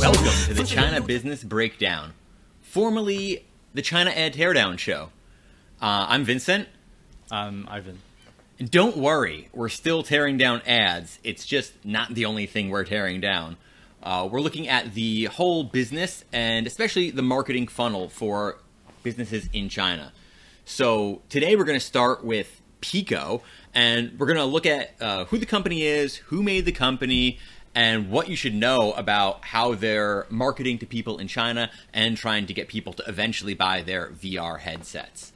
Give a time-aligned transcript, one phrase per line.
[0.00, 2.14] Welcome to the China Business Breakdown,
[2.62, 5.10] formerly the China Ad Teardown Show.
[5.80, 6.68] Uh, I'm Vincent.
[7.30, 8.00] I'm Ivan.
[8.58, 11.20] And don't worry, we're still tearing down ads.
[11.22, 13.58] It's just not the only thing we're tearing down.
[14.02, 18.58] Uh, we're looking at the whole business and especially the marketing funnel for
[19.04, 20.12] businesses in China.
[20.72, 23.42] So today we're going to start with Pico,
[23.74, 27.38] and we're going to look at uh, who the company is, who made the company,
[27.74, 32.46] and what you should know about how they're marketing to people in China and trying
[32.46, 35.34] to get people to eventually buy their VR headsets.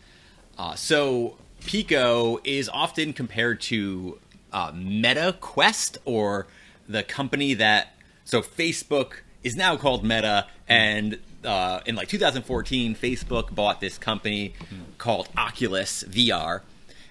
[0.56, 4.18] Uh, so Pico is often compared to
[4.54, 6.46] uh, Meta Quest or
[6.88, 13.54] the company that so Facebook is now called Meta, and uh, in like 2014, Facebook
[13.54, 14.54] bought this company
[14.98, 16.60] called Oculus VR,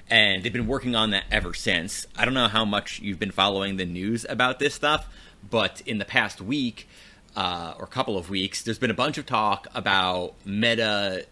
[0.10, 2.06] and they've been working on that ever since.
[2.16, 5.08] I don't know how much you've been following the news about this stuff,
[5.50, 6.88] but in the past week
[7.36, 11.26] uh, or couple of weeks, there's been a bunch of talk about Meta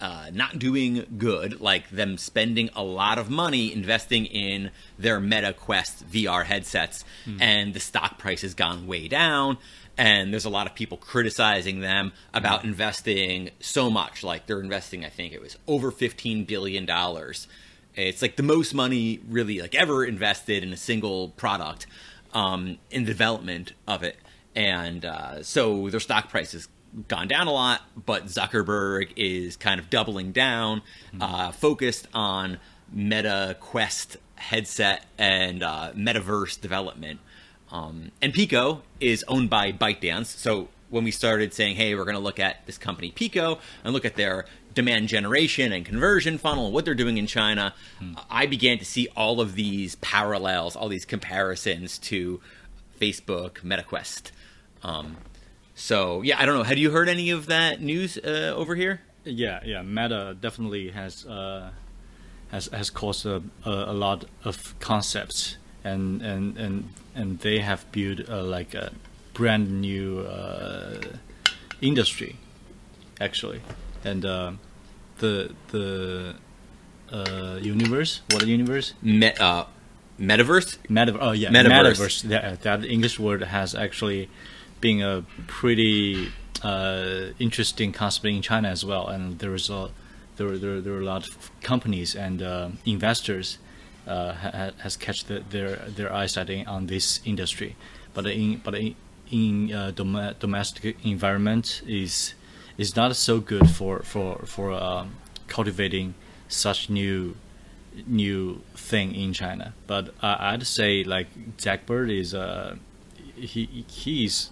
[0.00, 5.52] uh, not doing good, like them spending a lot of money investing in their Meta
[5.52, 7.04] Quest VR headsets,
[7.38, 9.58] and the stock price has gone way down.
[10.00, 14.24] And there's a lot of people criticizing them about investing so much.
[14.24, 16.88] Like they're investing, I think it was over $15 billion.
[17.94, 21.86] It's like the most money really like ever invested in a single product
[22.32, 24.16] um, in the development of it.
[24.56, 26.66] And uh, so their stock price has
[27.06, 30.80] gone down a lot, but Zuckerberg is kind of doubling down,
[31.20, 32.56] uh, focused on
[32.90, 37.20] Meta Quest headset and uh, metaverse development.
[37.72, 40.26] Um, and Pico is owned by ByteDance.
[40.26, 43.92] So when we started saying, hey, we're going to look at this company Pico and
[43.92, 47.74] look at their demand generation and conversion funnel, and what they're doing in China,
[48.28, 52.40] I began to see all of these parallels, all these comparisons to
[53.00, 54.30] Facebook, MetaQuest.
[54.82, 55.16] Um,
[55.74, 56.62] so yeah, I don't know.
[56.62, 59.00] Had you heard any of that news uh, over here?
[59.24, 59.82] Yeah, yeah.
[59.82, 61.70] Meta definitely has uh,
[62.50, 67.90] has has caused a, a, a lot of concepts, and and and and they have
[67.92, 68.92] built uh, like a
[69.34, 71.00] brand new uh,
[71.80, 72.36] industry,
[73.20, 73.60] actually,
[74.04, 74.52] and uh,
[75.18, 76.34] the the
[77.12, 78.94] uh, universe, what a universe?
[79.02, 79.64] Me- uh,
[80.20, 80.76] Metaverse.
[80.88, 81.18] Metaverse.
[81.20, 81.96] Oh yeah, Metaverse.
[81.96, 82.22] metaverse.
[82.22, 84.28] That, that English word has actually
[84.80, 86.30] been a pretty
[86.62, 89.90] uh, interesting concept in China as well, and there is a
[90.36, 93.58] there there there are a lot of companies and uh, investors
[94.10, 97.76] ha, has catch the, their their eyesight on this industry,
[98.14, 98.94] but in but in,
[99.30, 102.34] in uh, dom- domestic environment is
[102.76, 105.16] is not so good for for for um,
[105.48, 106.14] cultivating
[106.48, 107.36] such new
[108.06, 109.74] new thing in China.
[109.86, 112.76] But uh, I'd say like Jack Bird is uh
[113.36, 114.50] he he's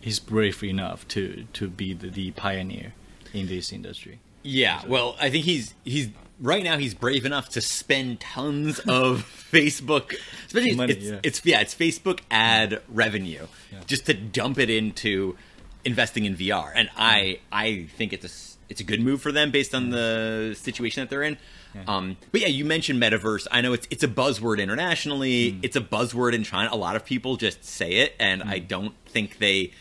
[0.00, 2.94] he's brave enough to to be the, the pioneer
[3.32, 4.18] in this industry.
[4.46, 4.82] Yeah.
[4.86, 6.08] Well, I think he's he's
[6.40, 10.14] right now he's brave enough to spend tons of Facebook,
[10.46, 11.20] especially Money, it's, yeah.
[11.22, 13.80] it's yeah it's Facebook ad revenue Yeah.
[13.86, 15.36] just to dump it into
[15.84, 19.50] investing in VR, and I I think it's a it's a good move for them
[19.50, 21.38] based on the situation that they're in.
[21.86, 23.46] Um, but yeah, you mentioned metaverse.
[23.52, 25.52] I know it's it's a buzzword internationally.
[25.52, 25.58] Mm.
[25.62, 26.70] It's a buzzword in China.
[26.72, 29.72] A lot of people just say it, and I don't think they.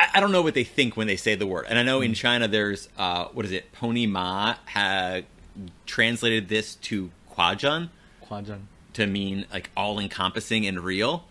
[0.00, 1.66] I, I don't know what they think when they say the word.
[1.68, 3.72] And I know in China there's uh, what is it?
[3.72, 5.24] Pony Ma had
[5.86, 7.90] translated this to Quajun
[8.28, 8.60] Huajian.
[8.94, 11.24] to mean like all encompassing and real.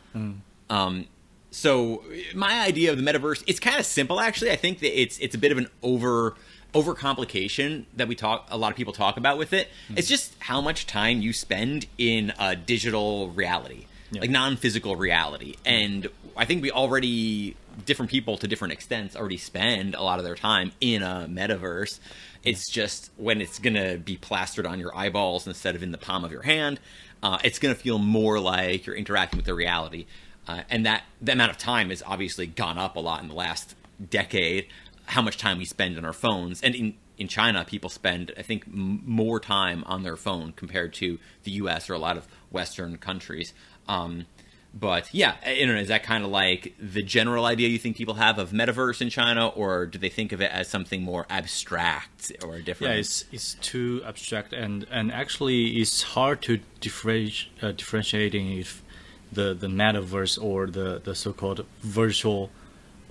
[0.70, 1.06] Um,
[1.52, 2.04] so
[2.36, 4.52] my idea of the metaverse, it's kind of simple actually.
[4.52, 6.36] I think that it's it's a bit of an over
[6.74, 9.70] overcomplication that we talk a lot of people talk about with it.
[9.96, 14.22] It's just how much time you spend in a digital reality, Yeah.
[14.22, 15.56] like non-physical reality.
[15.66, 20.26] And I think we already different people to different extents already spend a lot of
[20.26, 22.00] their time in a metaverse.
[22.44, 26.24] It's just when it's gonna be plastered on your eyeballs instead of in the palm
[26.24, 26.80] of your hand,
[27.22, 30.06] uh, it's gonna feel more like you're interacting with the reality.
[30.48, 33.36] Uh, and that the amount of time has obviously gone up a lot in the
[33.36, 33.76] last
[34.10, 34.68] decade.
[35.06, 38.42] How much time we spend on our phones, and in in China, people spend I
[38.42, 41.90] think m- more time on their phone compared to the U.S.
[41.90, 43.54] or a lot of Western countries.
[43.88, 44.26] Um,
[44.74, 45.52] but yeah, I.
[45.52, 49.10] Is that kind of like the general idea you think people have of metaverse in
[49.10, 52.94] China, or do they think of it as something more abstract or different?
[52.94, 58.84] Yeah, it's it's too abstract and and actually it's hard to differentiate uh, differentiating if
[59.32, 62.52] the the metaverse or the the so-called virtual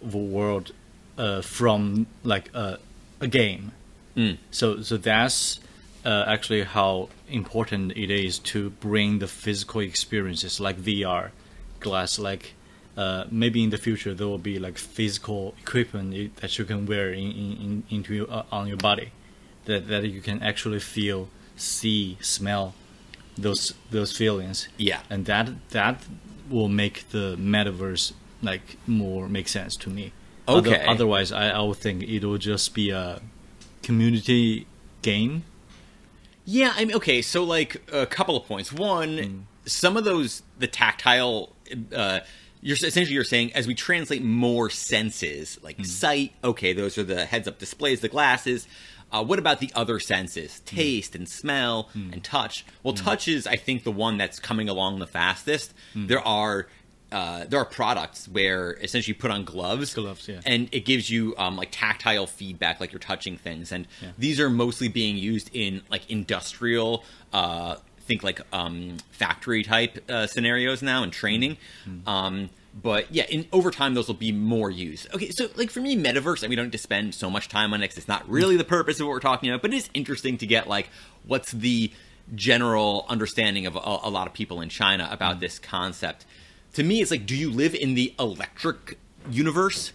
[0.00, 0.72] world
[1.16, 2.78] uh, from like a
[3.20, 3.72] a game.
[4.16, 4.38] Mm.
[4.50, 5.58] So so that's
[6.04, 11.30] uh, uh, actually how important it is to bring the physical experiences like VR,
[11.80, 12.54] glass, like
[12.96, 17.10] uh, maybe in the future there will be like physical equipment that you can wear
[17.12, 19.12] in, in, in into your, uh, on your body,
[19.66, 22.74] that that you can actually feel, see, smell,
[23.36, 24.68] those those feelings.
[24.76, 25.00] Yeah.
[25.10, 26.02] and that that
[26.50, 30.12] will make the metaverse like more make sense to me.
[30.46, 30.86] Other- Okay.
[30.86, 33.20] otherwise, I, I would think it will just be a
[33.82, 34.66] community
[35.02, 35.44] game.
[36.44, 38.72] Yeah, I mean, okay, so like a couple of points.
[38.72, 41.52] One, some of those the tactile.
[41.94, 42.20] Uh,
[42.60, 46.32] you're essentially you're saying as we translate more senses, like sight.
[46.42, 48.66] Okay, those are the heads-up displays, the glasses.
[49.10, 52.66] Uh, what about the other senses, taste and smell and touch?
[52.82, 55.72] Well, touch is, I think, the one that's coming along the fastest.
[55.94, 56.66] There are
[57.10, 60.40] uh, there are products where essentially you put on gloves, Gloves, yeah.
[60.44, 63.72] and it gives you um, like tactile feedback, like you're touching things.
[63.72, 64.10] And Yeah.
[64.18, 67.76] these are mostly being used in like industrial, uh,
[68.08, 71.58] think like um, factory type uh, scenarios now and training.
[72.08, 72.50] Um,
[72.80, 75.12] but yeah, in over time those will be more used.
[75.14, 77.72] Okay, so like for me, metaverse, and we don't need to spend so much time
[77.72, 79.62] on it it's not really the purpose of what we're talking about.
[79.62, 80.88] But it is interesting to get like
[81.26, 81.92] what's the
[82.34, 86.24] general understanding of a, a lot of people in China about this concept.
[86.74, 88.98] To me, it's like, do you live in the electric
[89.30, 89.92] universe?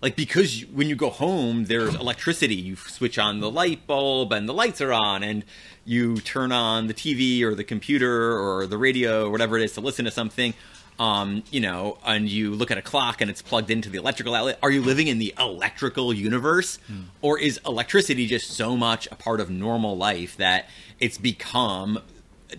[0.00, 2.54] Like because you, when you go home, there's electricity.
[2.54, 5.44] You switch on the light bulb, and the lights are on, and
[5.84, 9.72] you turn on the TV or the computer or the radio or whatever it is
[9.72, 10.54] to listen to something.
[10.98, 14.32] Um, you know, and you look at a clock and it's plugged into the electrical
[14.32, 14.60] outlet.
[14.62, 16.78] Are you living in the electrical universe,
[17.20, 20.68] or is electricity just so much a part of normal life that
[21.00, 21.98] it's become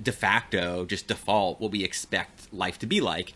[0.01, 3.33] de facto just default what we expect life to be like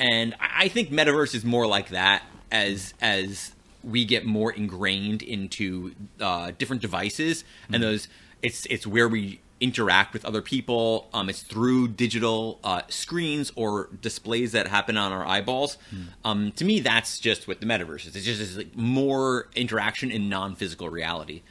[0.00, 3.52] and i I think metaverse is more like that as as
[3.84, 8.08] we get more ingrained into uh, different devices and those
[8.42, 13.88] it's it's where we interact with other people um, it's through digital uh, screens or
[14.00, 15.78] displays that happen on our eyeballs.
[16.24, 18.14] Um, to me that's just what the metaverse is.
[18.16, 21.42] It's just it's like more interaction in non-physical reality.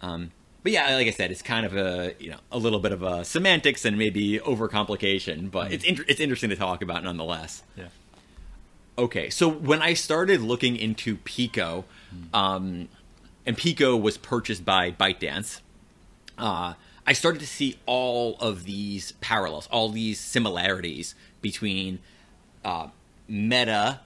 [0.00, 0.30] Um,
[0.62, 3.02] but yeah, like I said, it's kind of a you know a little bit of
[3.02, 7.62] a semantics and maybe overcomplication, but it's inter- it's interesting to talk about nonetheless.
[7.76, 7.88] Yeah.
[8.98, 11.84] Okay, so when I started looking into Pico,
[12.34, 12.88] um,
[13.46, 15.60] and Pico was purchased by ByteDance,
[16.38, 16.74] uh,
[17.06, 21.98] I started to see all of these parallels, all these similarities between
[22.64, 22.88] uh,
[23.26, 24.00] Meta,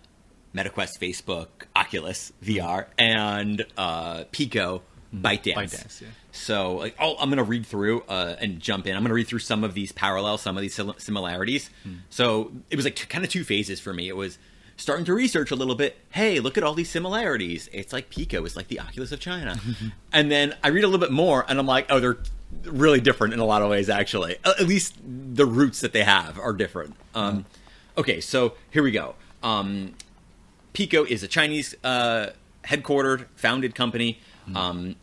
[0.55, 4.83] MetaQuest, Facebook, Oculus VR, and uh, Pico,
[5.15, 5.55] ByteDance.
[5.55, 6.09] ByteDance, yeah.
[6.33, 8.95] So like, i I'm going to read through uh, and jump in.
[8.95, 11.71] I'm going to read through some of these parallels, some of these similarities.
[12.11, 14.09] So it was like t- kind of two phases for me.
[14.09, 14.39] It was
[14.77, 15.97] starting to research a little bit.
[16.11, 17.69] Hey, look at all these similarities.
[17.73, 19.59] It's like Pico is like the Oculus of China.
[20.13, 22.19] and then I read a little bit more, and I'm like, oh, they're
[22.65, 23.89] really different in a lot of ways.
[23.89, 26.95] Actually, at least the roots that they have are different.
[27.15, 27.47] Um,
[27.97, 29.15] okay, so here we go.
[29.43, 29.95] Um,
[30.73, 32.31] Pico is a Chinese uh,
[32.65, 34.21] headquartered, founded company.
[34.55, 34.97] Um,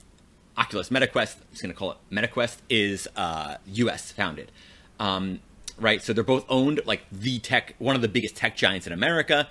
[0.57, 4.11] Oculus MetaQuest, I'm just going to call it MetaQuest, is uh, U.S.
[4.11, 4.51] founded.
[4.99, 5.39] Um,
[5.79, 8.93] right, so they're both owned like the tech, one of the biggest tech giants in
[8.93, 9.47] America.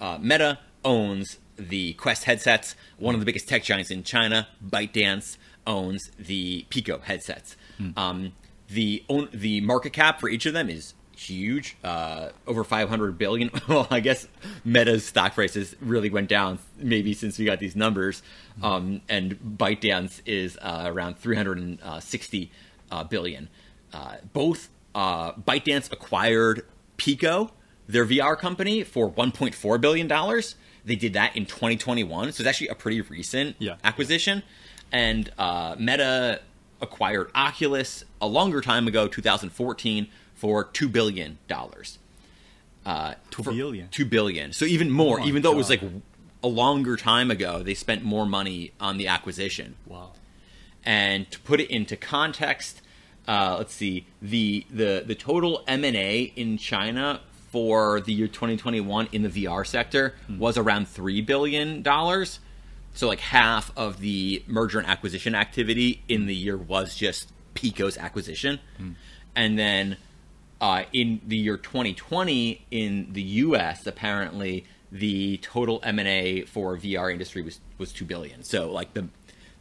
[0.00, 2.74] Uh, Meta owns the Quest headsets.
[2.98, 5.36] One of the biggest tech giants in China, ByteDance,
[5.66, 7.56] owns the Pico headsets.
[7.96, 8.32] Um,
[8.68, 13.50] the own, the market cap for each of them is huge, uh, over 500 billion.
[13.68, 14.26] well, I guess
[14.64, 18.22] Meta's stock prices really went down maybe since we got these numbers,
[18.62, 22.50] um, and ByteDance is uh, around 360
[22.90, 23.48] uh, billion.
[23.92, 26.66] Uh, both uh, ByteDance acquired
[26.96, 27.50] Pico,
[27.88, 30.56] their VR company, for 1.4 billion dollars.
[30.84, 33.76] They did that in 2021, so it's actually a pretty recent Yeah.
[33.82, 34.42] acquisition.
[34.92, 36.40] And uh, Meta
[36.80, 41.98] acquired Oculus a longer time ago, 2014, for two billion dollars.
[42.84, 43.88] Uh, Two billion?
[43.88, 44.52] Two billion.
[44.52, 45.20] So even more.
[45.20, 45.80] Oh even though it was like
[46.42, 49.76] a longer time ago, they spent more money on the acquisition.
[49.86, 50.12] Wow.
[50.84, 52.82] And to put it into context,
[53.26, 57.20] uh, let's see the the the total M and A in China
[57.54, 62.40] for the year 2021 in the VR sector was around three billion dollars.
[62.94, 67.96] So like half of the merger and acquisition activity in the year was just Pico's
[67.96, 68.58] acquisition,
[69.36, 69.96] and then
[70.60, 73.86] uh, in the year 2020 in the U.S.
[73.86, 78.42] apparently the total M and A for VR industry was was two billion.
[78.42, 79.06] So like the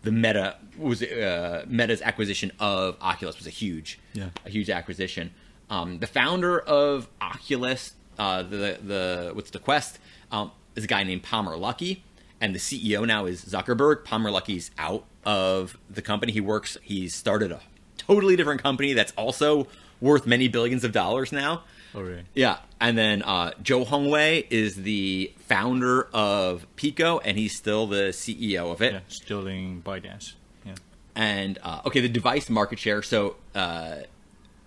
[0.02, 4.30] the Meta was uh, Meta's acquisition of Oculus was a huge Yeah.
[4.46, 5.32] a huge acquisition.
[5.70, 10.00] Um, the founder of Oculus, uh, the the what's the Quest,
[10.32, 12.02] um, is a guy named Palmer Luckey,
[12.42, 14.04] and the CEO now is Zuckerberg.
[14.04, 16.32] Palmer Luckey's out of the company.
[16.32, 16.78] He works.
[16.82, 17.62] He's started a
[17.98, 19.68] totally different company that's also
[20.02, 21.64] worth many billions of dollars now.
[21.96, 22.24] Oh, really?
[22.34, 28.10] Yeah, and then uh, Zhou Hongwei is the founder of Pico, and he's still the
[28.10, 28.94] CEO of it.
[28.94, 30.34] Yeah, still in ByteDance.
[30.66, 30.74] Yeah.
[31.16, 33.04] And uh, okay, the device market share.
[33.04, 33.98] So uh,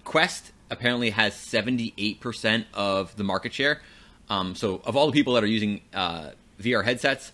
[0.04, 3.80] Quest apparently has seventy eight percent of the market share.
[4.28, 6.30] Um, so of all the people that are using uh,
[6.60, 7.32] VR headsets,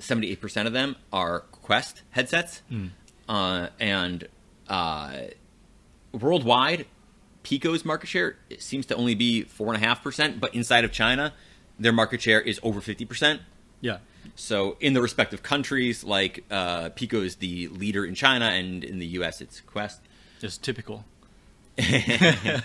[0.00, 2.62] seventy eight percent of them are Quest headsets,
[3.28, 4.28] uh, and
[4.68, 5.18] uh,
[6.12, 6.86] worldwide,
[7.42, 10.92] Pico's market share seems to only be four and a half percent, but inside of
[10.92, 11.32] China,
[11.78, 13.40] their market share is over fifty percent.
[13.80, 13.98] Yeah.
[14.34, 18.98] So in the respective countries, like uh, Pico is the leader in China, and in
[18.98, 19.40] the U.S.
[19.40, 20.00] it's Quest.
[20.40, 21.04] Just typical.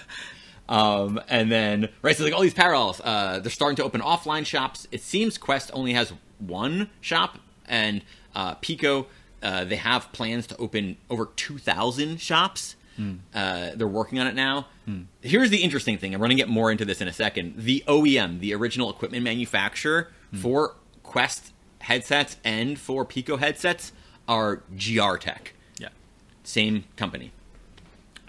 [0.69, 2.99] Um, and then right, so like all these parallels.
[3.01, 4.85] Uh, they're starting to open offline shops.
[4.91, 8.01] It seems Quest only has one shop, and
[8.35, 9.07] uh, Pico
[9.41, 12.75] uh, they have plans to open over two thousand shops.
[13.33, 14.67] Uh, they're working on it now.
[15.21, 16.13] Here's the interesting thing.
[16.15, 17.53] I'm going to get more into this in a second.
[17.57, 23.93] The OEM, the original equipment manufacturer for Quest headsets and for Pico headsets,
[24.27, 25.49] are Goertek
[25.79, 25.89] Yeah.
[26.43, 27.31] same company.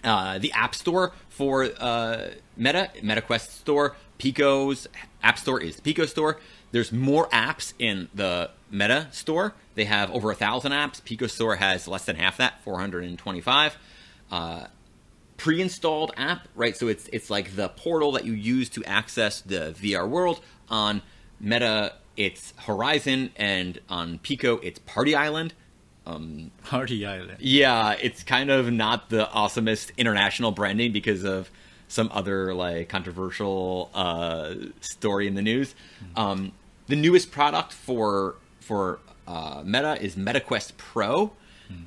[0.04, 4.86] Uh, the App Store for uh, Meta, MetaQuest Store, Pico's
[5.22, 6.38] App Store is the Pico Store.
[6.70, 9.54] There's more apps in the Meta Store.
[9.74, 11.02] They have over a thousand apps.
[11.02, 13.78] Pico Store has less than half that, 425.
[14.30, 14.66] Uh,
[15.36, 16.76] pre-installed app, right?
[16.76, 20.40] So it's it's like the portal that you use to access the VR world.
[20.68, 21.00] On
[21.40, 25.54] Meta, it's Horizon, and on Pico, it's Party Island.
[26.64, 27.38] Party Island.
[27.40, 31.50] Yeah, it's kind of not the awesomest international branding because of
[31.88, 35.74] some other like controversial uh, story in the news.
[36.16, 36.52] Um,
[36.86, 41.32] the newest product for for uh, Meta is MetaQuest Pro,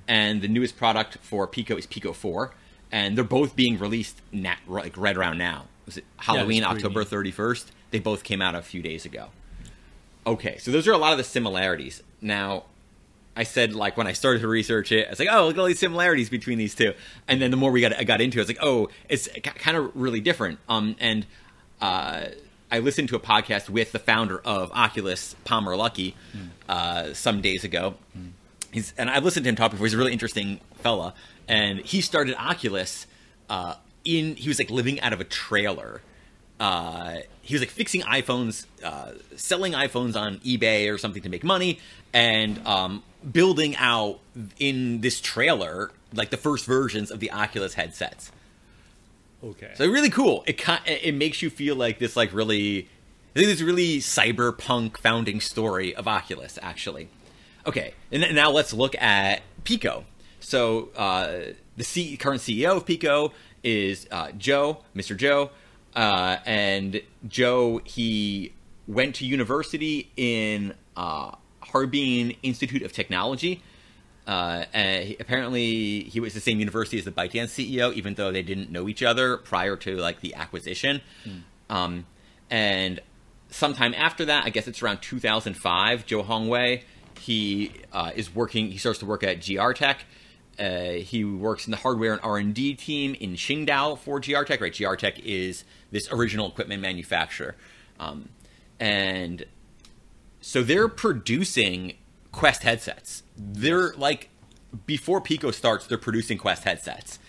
[0.07, 2.53] and the newest product for Pico is Pico Four,
[2.91, 5.65] and they're both being released na- like right around now.
[5.85, 7.71] Was it Halloween, pretty October thirty first?
[7.91, 9.27] They both came out a few days ago.
[10.25, 12.03] Okay, so those are a lot of the similarities.
[12.21, 12.63] Now,
[13.35, 15.59] I said like when I started to research it, I was like, oh, look at
[15.59, 16.93] all these similarities between these two.
[17.27, 19.29] And then the more we got I got into it, I was like, oh, it's
[19.43, 20.59] kind of really different.
[20.67, 21.25] Um, and
[21.81, 22.25] uh,
[22.71, 26.13] I listened to a podcast with the founder of Oculus, Palmer Luckey,
[26.69, 27.95] uh, some days ago.
[28.71, 29.85] He's and I've listened to him talk before.
[29.85, 31.13] He's a really interesting fella,
[31.47, 33.07] and he started Oculus
[33.49, 36.01] uh, in he was like living out of a trailer.
[36.59, 41.43] Uh, he was like fixing iPhones, uh, selling iPhones on eBay or something to make
[41.43, 41.79] money,
[42.13, 44.19] and um, building out
[44.59, 48.31] in this trailer like the first versions of the Oculus headsets.
[49.43, 49.71] Okay.
[49.75, 50.43] So really cool.
[50.45, 52.89] It it makes you feel like this like really
[53.35, 57.09] I think this really cyberpunk founding story of Oculus actually.
[57.65, 60.05] Okay, and now let's look at Pico.
[60.39, 65.15] So uh, the C- current CEO of Pico is uh, Zhou, Mr.
[65.15, 65.51] Zhou,
[65.95, 68.53] uh, and Joe he
[68.87, 73.61] went to university in uh, Harbin Institute of Technology.
[74.27, 78.43] Uh, he- apparently, he was the same university as the ByteDance CEO, even though they
[78.43, 81.01] didn't know each other prior to like the acquisition.
[81.69, 82.05] Um,
[82.49, 82.99] and
[83.49, 86.83] sometime after that, I guess it's around 2005, Zhou Hongwei,
[87.19, 88.71] he uh, is working.
[88.71, 89.97] He starts to work at Goertek.
[90.59, 94.59] Uh, he works in the hardware and R and D team in Qingdao for Goertek.
[94.61, 97.55] Right, GR Tech is this original equipment manufacturer,
[97.99, 98.29] um,
[98.79, 99.45] and
[100.41, 101.93] so they're producing
[102.31, 103.23] Quest headsets.
[103.37, 104.29] They're like
[104.85, 107.19] before Pico starts, they're producing Quest headsets.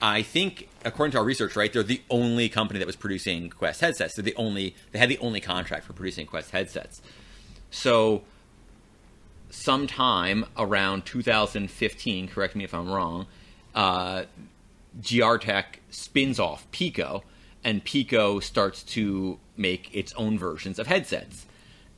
[0.00, 3.80] I think, according to our research, right, they're the only company that was producing Quest
[3.80, 4.14] headsets.
[4.14, 7.02] They're the only they had the only contract for producing Quest headsets.
[7.70, 8.22] So,
[9.50, 13.26] sometime around 2015, correct me if I'm wrong,
[13.74, 14.24] uh,
[15.00, 17.24] Goertek spins off Pico,
[17.64, 21.46] and Pico starts to make its own versions of headsets.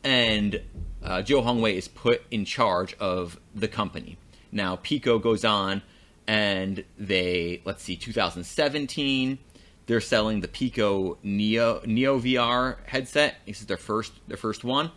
[0.02, 0.62] And
[1.02, 4.16] uh, Zhou Hongwei is put in charge of the company.
[4.52, 5.82] Now, Pico goes on,
[6.26, 9.38] and they, let's see, 2017,
[9.86, 13.36] they're selling the Pico Neo Neo VR headset.
[13.46, 14.92] This is their first their first one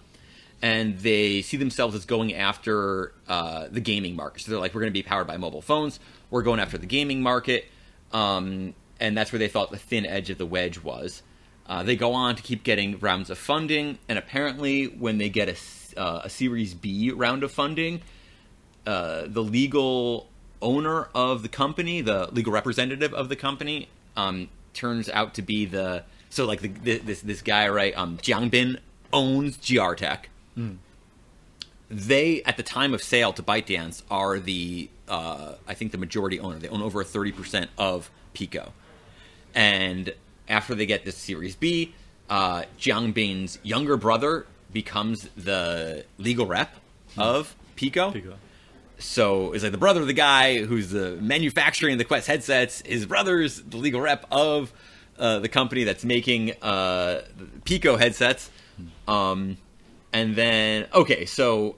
[0.64, 4.44] and they see themselves as going after uh, the gaming market.
[4.44, 6.00] So they're like, we're going to be powered by mobile phones.
[6.30, 7.66] We're going after the gaming market,
[8.14, 11.22] um, and that's where they thought the thin edge of the wedge was.
[11.68, 15.50] Uh, they go on to keep getting rounds of funding, and apparently, when they get
[15.50, 18.02] a, uh, a Series B round of funding,
[18.86, 20.28] uh, the legal
[20.62, 25.66] owner of the company, the legal representative of the company, um, turns out to be
[25.66, 28.80] the so like the, the, this this guy right, um, Jiang Bin
[29.14, 30.26] owns Goertek.
[31.90, 36.40] They at the time of sale to ByteDance are the uh, I think, the majority
[36.40, 36.58] owner.
[36.60, 38.74] They own over 30% of Pico.
[39.54, 40.14] And
[40.48, 41.94] after they get this Series B,
[42.30, 46.76] uh, Jiang Bin's younger brother becomes the legal rep
[47.18, 48.12] of Pico.
[48.12, 48.36] Pico.
[48.98, 52.82] So it's like the brother of the guy who's the manufacturing the Quest headsets.
[52.86, 54.72] His brother's the legal rep of
[55.20, 57.22] uh, the company that's making uh,
[57.66, 58.50] Pico headsets.
[59.08, 59.58] Um,
[60.12, 61.76] and then okay, so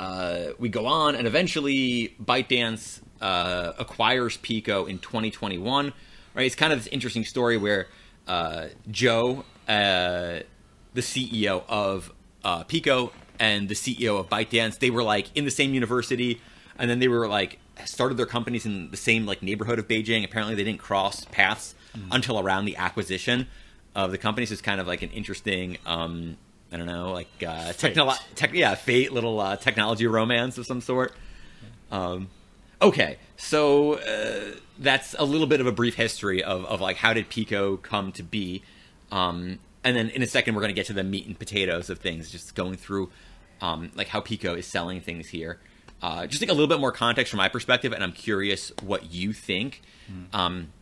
[0.00, 5.92] uh, we go on, and eventually ByteDance uh, acquires Pico in 2021.
[6.34, 7.88] Right, it's kind of this interesting story where
[8.26, 10.40] uh, Zhou, uh,
[10.94, 12.12] the CEO of
[12.44, 16.40] uh, Pico, and the CEO of ByteDance, they were like in the same university,
[16.78, 20.24] and then they were like started their companies in the same like neighborhood of Beijing.
[20.24, 21.74] Apparently, they didn't cross paths
[22.10, 23.46] until around the acquisition
[23.94, 24.48] of the companies.
[24.48, 25.78] So it's kind of like an interesting.
[25.84, 26.36] Um,
[26.72, 30.80] I don't know, like uh, technolo- tech, yeah, fate, little uh, technology romance of some
[30.80, 31.12] sort.
[31.90, 32.28] Um,
[32.80, 37.12] okay, so uh, that's a little bit of a brief history of, of like how
[37.12, 38.62] did Pico come to be,
[39.10, 41.90] um, and then in a second we're going to get to the meat and potatoes
[41.90, 43.10] of things, just going through
[43.60, 45.58] um, like how Pico is selling things here.
[46.02, 49.12] Uh, just like a little bit more context from my perspective, and I'm curious what
[49.12, 49.82] you think.
[50.32, 50.72] Um,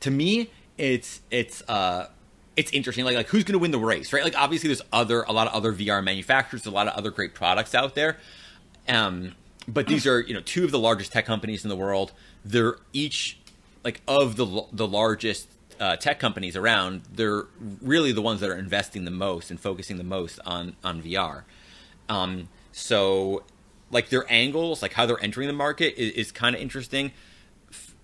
[0.00, 2.08] to me, it's it's uh,
[2.54, 3.04] it's interesting.
[3.04, 4.22] Like like who's going to win the race, right?
[4.22, 7.34] Like obviously there's other a lot of other VR manufacturers, a lot of other great
[7.34, 8.18] products out there.
[8.88, 9.34] Um,
[9.68, 12.12] but these are you know two of the largest tech companies in the world.
[12.44, 13.38] They're each
[13.84, 15.48] like of the the largest
[15.80, 17.02] uh, tech companies around.
[17.12, 17.44] They're
[17.80, 21.42] really the ones that are investing the most and focusing the most on on VR.
[22.08, 23.44] Um, so
[23.90, 27.12] like their angles, like how they're entering the market, is, is kind of interesting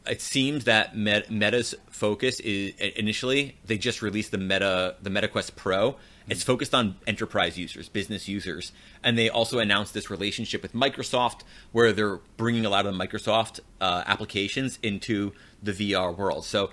[0.09, 5.97] it seems that Meta's focus is initially they just released the Meta the MetaQuest Pro.
[6.31, 11.41] It's focused on enterprise users, business users, and they also announced this relationship with Microsoft,
[11.73, 15.33] where they're bringing a lot of the Microsoft uh, applications into
[15.63, 16.45] the VR world.
[16.45, 16.71] So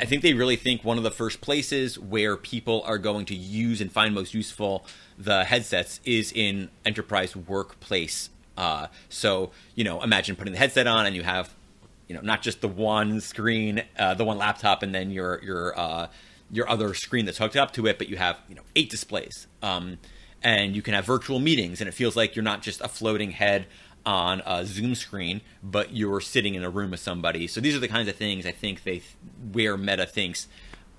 [0.00, 3.34] I think they really think one of the first places where people are going to
[3.34, 4.86] use and find most useful
[5.18, 8.30] the headsets is in enterprise workplace.
[8.56, 11.54] Uh, so you know, imagine putting the headset on and you have
[12.08, 15.78] you know not just the one screen uh, the one laptop and then your your
[15.78, 16.06] uh,
[16.50, 19.46] your other screen that's hooked up to it but you have you know eight displays.
[19.62, 19.98] Um,
[20.42, 23.30] and you can have virtual meetings and it feels like you're not just a floating
[23.30, 23.66] head
[24.04, 27.46] on a zoom screen but you're sitting in a room with somebody.
[27.46, 29.02] So these are the kinds of things i think they
[29.52, 30.48] where meta thinks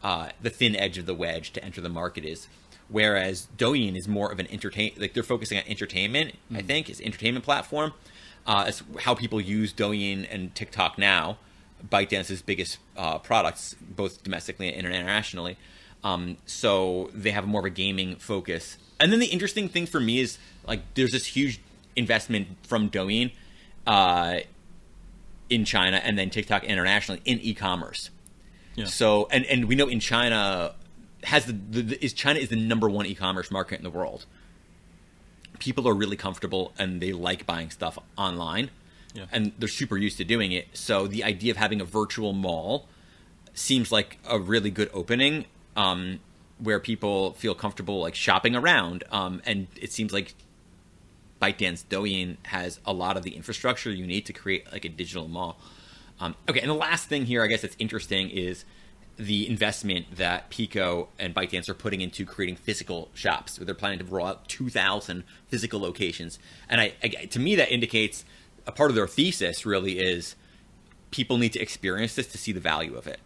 [0.04, 2.48] uh, the thin edge of the wedge to enter the market is.
[2.88, 7.00] Whereas douyin is more of an entertain like they're focusing on entertainment i think is
[7.02, 7.94] entertainment platform.
[8.48, 11.40] Uh, as how people use Douyin and TikTok now,
[11.90, 15.58] ByteDance's biggest uh, products, both domestically and internationally.
[16.04, 18.78] Um, so they have more of a gaming focus.
[19.00, 21.60] And then the interesting thing for me is like there's this huge
[21.96, 23.32] investment from Douyin
[23.88, 24.40] uh,
[25.50, 28.10] in China and then TikTok internationally in e-commerce.
[28.76, 28.86] Yeah.
[28.86, 30.76] So and and we know in China
[31.24, 34.26] has the, the, the is China is the number one e-commerce market in the world
[35.60, 38.70] people are really comfortable and they like buying stuff online
[39.16, 39.26] Yeah.
[39.32, 42.88] and they're super used to doing it so the idea of having a virtual mall
[43.54, 45.46] seems like a really good opening
[45.78, 46.20] um,
[46.60, 50.36] where people feel comfortable like shopping around um, and it seems like
[51.42, 55.28] ByteDance Douyin has a lot of the infrastructure you need to create like a digital
[55.28, 55.58] mall
[56.20, 58.66] um, okay and the last thing here I guess that's interesting is
[59.18, 63.58] the investment that Pico and ByteDance are putting into creating physical shops.
[63.58, 68.26] They're planning to roll out 2,000 physical locations, and I, I, to me that indicates
[68.68, 70.36] a part of their thesis really is
[71.12, 73.20] people need to experience this to see the value of it.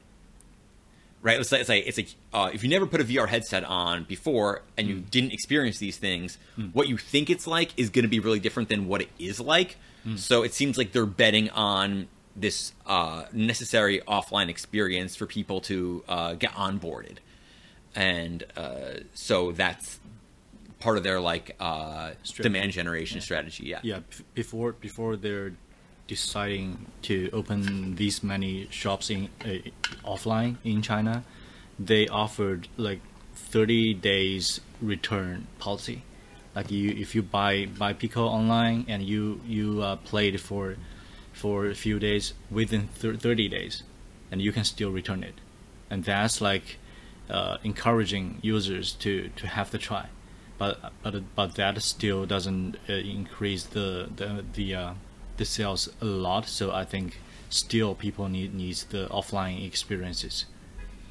[1.21, 1.39] Right?
[1.39, 4.05] It's like, it's like, it's like uh, if you never put a VR headset on
[4.05, 6.37] before and you didn't experience these things,
[6.71, 9.39] what you think it's like is going to be really different than what it is
[9.39, 9.77] like.
[10.17, 16.03] So it seems like they're betting on this uh, necessary offline experience for people to
[16.07, 17.17] uh, get onboarded,
[17.95, 19.99] and uh, so that's
[20.79, 23.65] part of their like uh, demand generation strategy.
[23.65, 23.79] Yeah.
[23.83, 23.99] yeah
[24.33, 25.53] before before they're
[26.07, 29.69] deciding to open these many shops in uh,
[30.03, 31.23] offline in China,
[31.77, 33.01] they offered like
[33.35, 36.03] 30 days return policy.
[36.55, 40.75] Like you, if you buy buy Pico online and you you uh, played for
[41.31, 43.83] for a few days within thir- 30 days,
[44.31, 45.35] and you can still return it,
[45.89, 46.79] and that's like
[47.29, 50.07] uh, encouraging users to to have the try
[50.59, 54.93] but but but that still doesn't uh, increase the the the uh,
[55.37, 56.47] the sales a lot.
[56.47, 57.19] So I think
[57.49, 60.45] still people need needs the offline experiences.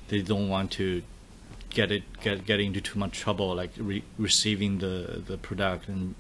[0.09, 1.03] They don't want to
[1.71, 6.15] get it get get into too much trouble like re- receiving the the product and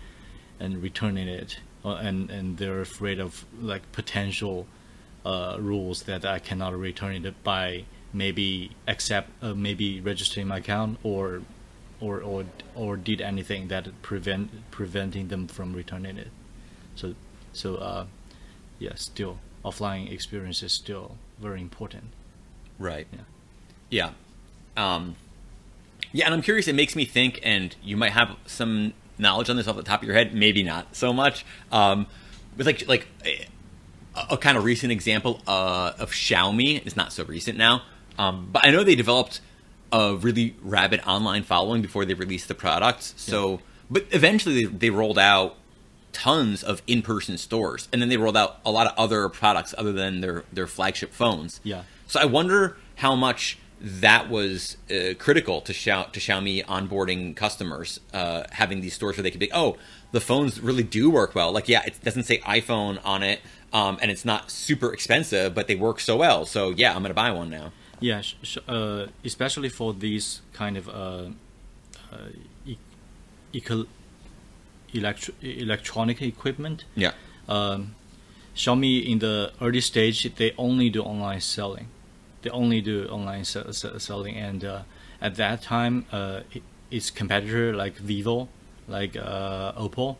[0.60, 4.66] and returning it uh, and and they're afraid of like potential
[5.24, 10.98] uh, rules that I cannot return it by maybe accept uh, maybe registering my account
[11.02, 11.42] or
[12.00, 16.28] or or or did anything that prevent preventing them from returning it.
[16.94, 17.14] So
[17.52, 18.06] so uh,
[18.78, 22.04] yeah, still offline experience is still very important.
[22.78, 23.06] Right.
[23.12, 23.20] Yeah.
[23.90, 24.10] Yeah.
[24.76, 25.16] Um,
[26.12, 26.68] yeah, and I'm curious.
[26.68, 30.00] It makes me think, and you might have some knowledge on this off the top
[30.00, 30.34] of your head.
[30.34, 31.44] Maybe not so much.
[31.72, 32.06] Um,
[32.56, 33.46] with like like a,
[34.30, 36.84] a kind of recent example uh, of Xiaomi.
[36.86, 37.82] It's not so recent now,
[38.18, 39.40] um, but I know they developed
[39.92, 43.14] a really rabid online following before they released the products.
[43.16, 45.56] So, but eventually they, they rolled out
[46.12, 49.92] tons of in-person stores, and then they rolled out a lot of other products other
[49.92, 51.60] than their their flagship phones.
[51.62, 51.82] Yeah.
[52.06, 58.00] So I wonder how much that was uh, critical to Xiao, to Xiaomi onboarding customers,
[58.12, 59.76] uh, having these stores where they could be, oh,
[60.10, 61.52] the phones really do work well.
[61.52, 63.40] Like, yeah, it doesn't say iPhone on it,
[63.72, 66.44] um, and it's not super expensive, but they work so well.
[66.44, 67.72] So yeah, I'm gonna buy one now.
[68.00, 70.92] Yeah, sh- sh- uh, especially for these kind of uh,
[72.12, 72.16] uh,
[72.66, 72.76] e-
[73.52, 73.86] eco-
[74.92, 76.84] electro- electronic equipment.
[76.94, 77.12] Yeah.
[77.48, 77.94] Um,
[78.56, 81.88] Xiaomi in the early stage they only do online selling.
[82.42, 84.82] They only do online se- se- selling, and uh,
[85.20, 86.40] at that time, uh,
[86.90, 88.48] its competitor like Vivo,
[88.86, 90.16] like uh, Oppo,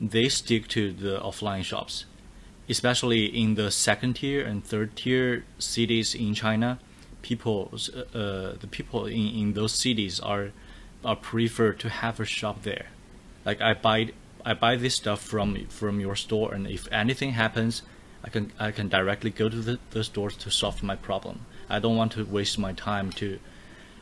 [0.00, 2.04] they stick to the offline shops,
[2.68, 6.78] especially in the second tier and third tier cities in China.
[7.22, 10.50] People, uh, uh, the people in, in those cities are
[11.04, 12.86] are prefer to have a shop there
[13.44, 14.12] like I buy
[14.44, 17.82] I buy this stuff from from your store, and if anything happens,
[18.24, 21.46] I can I can directly go to the, the stores to solve my problem.
[21.68, 23.38] I don't want to waste my time to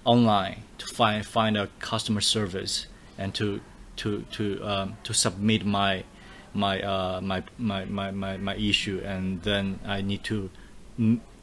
[0.05, 2.87] online to find find a customer service
[3.19, 3.61] and to
[3.97, 6.05] to to um, to submit my
[6.53, 10.51] my uh my my, my, my, my issue and then I need to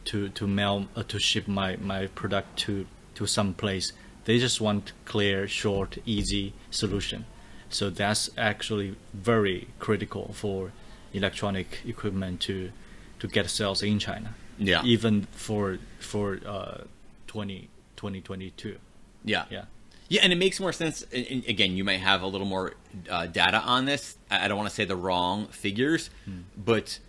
[0.07, 3.93] to to mail uh, to ship my my product to to some place.
[4.25, 7.25] They just want clear, short, easy solution.
[7.69, 10.71] So that's actually very critical for
[11.13, 12.71] electronic equipment to
[13.19, 14.35] to get sales in China.
[14.59, 14.83] Yeah.
[14.83, 16.83] Even for for uh
[17.27, 18.77] 20, 2022.
[19.25, 19.45] Yeah.
[19.49, 19.65] Yeah.
[20.09, 21.03] Yeah, and it makes more sense.
[21.11, 22.73] and- again, you might have a little more
[23.09, 24.15] uh, data on this.
[24.31, 26.09] I I don't want to say the wrong figures,
[26.55, 26.99] but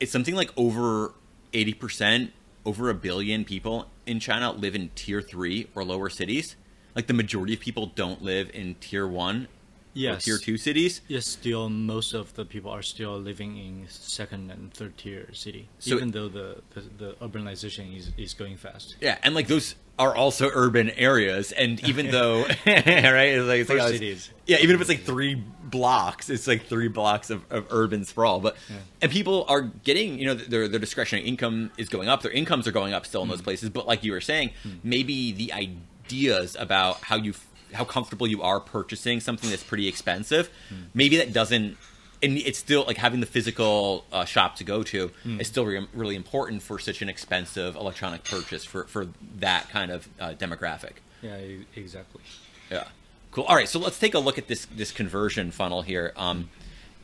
[0.00, 1.12] it's something like over
[1.52, 2.30] 80%,
[2.64, 6.56] over a billion people in China live in tier three or lower cities.
[6.94, 9.48] Like the majority of people don't live in tier one or
[9.94, 10.24] Yes.
[10.24, 11.00] tier two cities.
[11.08, 15.68] Yes, still most of the people are still living in second and third tier city,
[15.78, 18.96] So- even though the, the, the urbanization is, is going fast.
[19.00, 23.70] Yeah, and like those are also urban areas, and even though right, it's like, it's
[23.70, 28.04] like yeah, even if it's like three blocks, it's like three blocks of, of urban
[28.04, 28.40] sprawl.
[28.40, 28.56] But
[29.02, 32.22] and people are getting, you know, their their discretionary income is going up.
[32.22, 33.32] Their incomes are going up still in Hmm.
[33.32, 33.70] those places.
[33.70, 37.34] But like you were saying, maybe the ideas about how you
[37.74, 40.74] how comfortable you are purchasing something that's pretty expensive, Hmm.
[40.94, 41.76] maybe that doesn't.
[42.22, 45.40] And it's still like having the physical uh, shop to go to Hmm.
[45.40, 49.90] is still re- really important for such an expensive electronic purchase for for that kind
[49.92, 50.94] of uh, demographic.
[51.22, 51.38] Yeah,
[51.76, 52.22] exactly.
[52.70, 52.84] Yeah.
[53.30, 53.44] Cool.
[53.44, 56.12] All right, so let's take a look at this this conversion funnel here.
[56.16, 56.48] Um,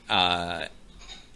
[0.09, 0.66] uh,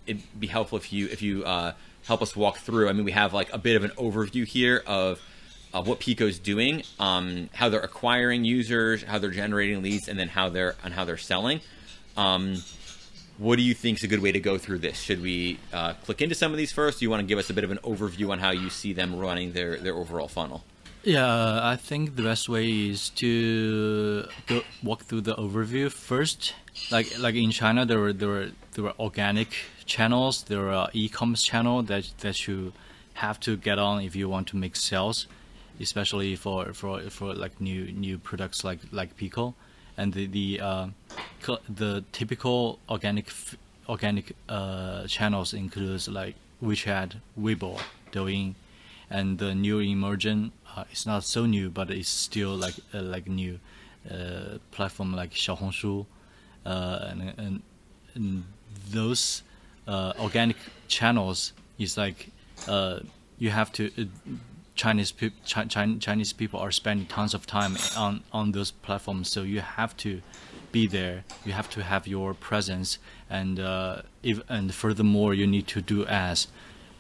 [0.07, 1.73] it'd be helpful if you if you uh,
[2.07, 2.89] help us walk through.
[2.89, 5.21] I mean, we have like a bit of an overview here of
[5.73, 10.29] of what Pico's doing, um, how they're acquiring users, how they're generating leads, and then
[10.29, 11.61] how they're and how they're selling.
[12.17, 12.57] Um,
[13.39, 14.99] what do you think is a good way to go through this?
[14.99, 16.99] Should we uh, click into some of these first?
[16.99, 18.93] Do you want to give us a bit of an overview on how you see
[18.93, 20.65] them running their their overall funnel?
[21.05, 26.55] Yeah, I think the best way is to go walk through the overview first.
[26.91, 29.51] Like like in China, there were there were there were organic
[29.87, 32.73] channels, there are e-commerce channel that that you
[33.15, 35.27] have to get on if you want to make sales,
[35.81, 39.55] especially for for for like new new products like like Pico,
[39.99, 40.87] and the the uh,
[41.69, 43.31] the typical organic
[43.89, 47.81] organic uh, channels includes like WeChat, Weibo,
[48.13, 48.55] Douyin,
[49.11, 50.53] and the new emergent.
[50.77, 53.59] uh, it's not so new but it's still like uh, like new
[54.11, 56.07] uh, platform like Xiaohongshu
[56.65, 57.63] uh, and, and,
[58.15, 58.45] and
[58.91, 59.43] those
[59.87, 60.57] uh, organic
[60.87, 62.31] channels is like
[62.69, 63.01] uh,
[63.39, 64.05] you have to uh,
[64.79, 69.29] Chinese peop Chi- Chi- Chinese people are spending tons of time on on those platforms.
[69.29, 70.11] So you have to
[70.73, 71.25] be there.
[71.45, 72.99] You have to have your presence.
[73.29, 76.49] And uh, if and furthermore you need to do ads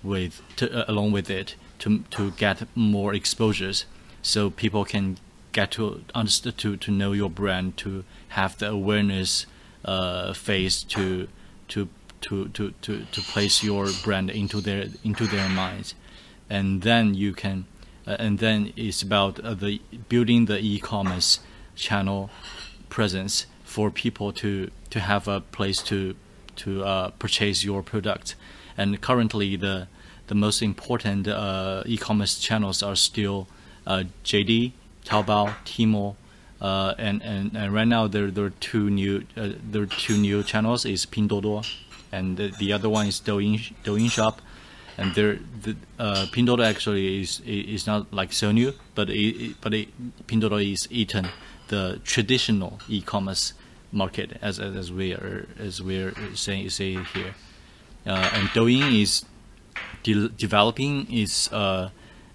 [0.02, 3.86] with to, uh, along with it to to get more exposures.
[4.22, 5.16] So people can
[5.52, 9.46] get to understand to, to know your brand to have the awareness
[9.84, 11.28] uh, phase to
[11.68, 11.88] to
[12.20, 15.94] to, to, to, to place your brand into their into their minds,
[16.50, 17.66] and then you can,
[18.06, 21.40] uh, and then it's about uh, the building the e-commerce
[21.74, 22.30] channel
[22.88, 26.14] presence for people to to have a place to
[26.56, 28.34] to uh, purchase your product.
[28.76, 29.88] And currently, the
[30.26, 33.48] the most important uh, e-commerce channels are still
[33.86, 34.72] uh, JD,
[35.04, 36.16] Taobao, Tmall,
[36.60, 40.42] uh, and, and and right now there there are two new there are two new
[40.42, 41.64] channels is Pinduoduo,
[42.12, 44.42] and the, the other one is Douyin Douyin Shop,
[44.98, 46.26] and there the uh,
[46.62, 49.88] actually is is not like so new, but it, but it,
[50.28, 51.28] is eaten
[51.68, 53.52] the traditional e-commerce
[53.92, 57.34] market as as we are as we're saying say here,
[58.06, 59.24] uh, and Douyin is
[60.02, 61.90] de- developing its uh,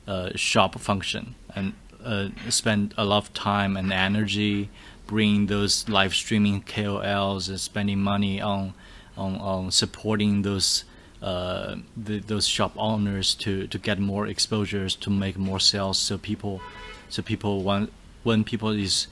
[0.08, 1.74] uh, shop function and
[2.04, 4.70] uh, spend a lot of time and energy
[5.06, 8.74] bringing those live streaming KOLs and spending money on
[9.18, 10.86] on, on supporting those
[11.24, 16.18] uh, the, those shop owners to, to get more exposures to make more sales so
[16.18, 16.62] people
[17.10, 17.92] so people want
[18.24, 19.08] when people is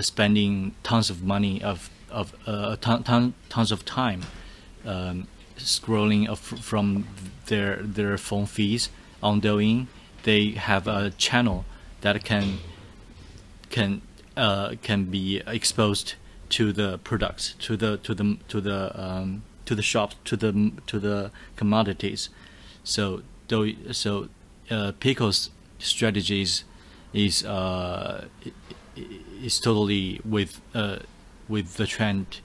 [0.00, 4.22] spending tons of money of of uh, ton, ton, tons of time
[4.86, 7.06] um, scrolling from
[7.46, 8.88] their their phone feeds
[9.22, 9.86] on Douyin,
[10.24, 11.64] they have a channel
[12.00, 12.58] that can
[13.70, 14.02] can
[14.36, 16.14] uh, can be exposed
[16.50, 20.52] to the products, to the to the to the um, to the shops, to the
[20.86, 22.28] to the commodities.
[22.84, 24.28] So so
[24.70, 26.64] uh, Pico's strategies
[27.12, 28.26] is uh,
[29.42, 30.98] is totally with uh,
[31.48, 32.40] with the trend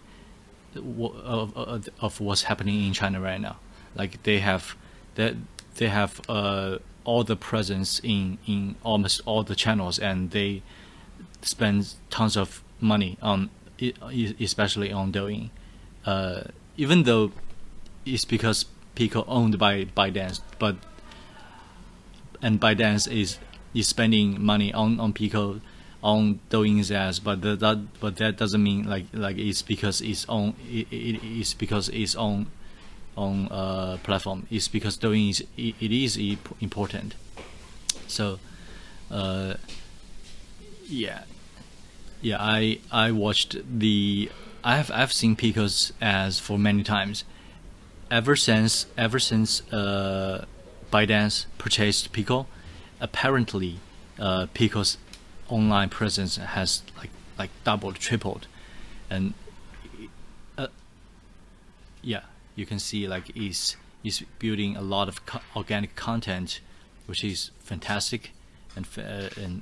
[0.76, 3.58] of, of, of what's happening in China right now.
[3.96, 4.76] Like they have
[5.16, 5.34] that
[5.76, 10.62] they have uh, all the presence in in almost all the channels, and they
[11.42, 13.50] spend tons of money on
[14.40, 15.50] especially on Douyin.
[16.06, 16.44] Uh,
[16.78, 17.32] even though
[18.06, 20.78] it's because Pico owned by ByteDance, but
[22.42, 23.40] and ByteDance is
[23.74, 25.62] is spending money on on Pico
[26.04, 30.28] on Douyin's ads, but the, that but that doesn't mean like like it's because it's
[30.30, 32.48] on it, it, it's because it's on
[33.18, 34.48] on uh, platform.
[34.50, 36.18] It's because Douyin is it, it is
[36.62, 37.16] important.
[38.08, 38.40] So,
[39.12, 39.56] uh,
[40.88, 41.24] yeah,
[42.22, 42.38] yeah.
[42.40, 44.30] I I watched the
[44.68, 47.24] I've I've seen Pico's ads for many times.
[48.12, 50.46] Ever since ever since uh,
[50.92, 52.48] ByteDance purchased Pico,
[53.00, 53.80] apparently
[54.20, 54.98] uh, Pico's
[55.48, 58.48] online presence has like like doubled, tripled,
[59.10, 59.34] and
[60.58, 60.68] uh,
[62.02, 62.24] yeah,
[62.58, 66.60] you can see like is is building a lot of co- organic content,
[67.06, 68.32] which is fantastic,
[68.76, 69.62] and uh, and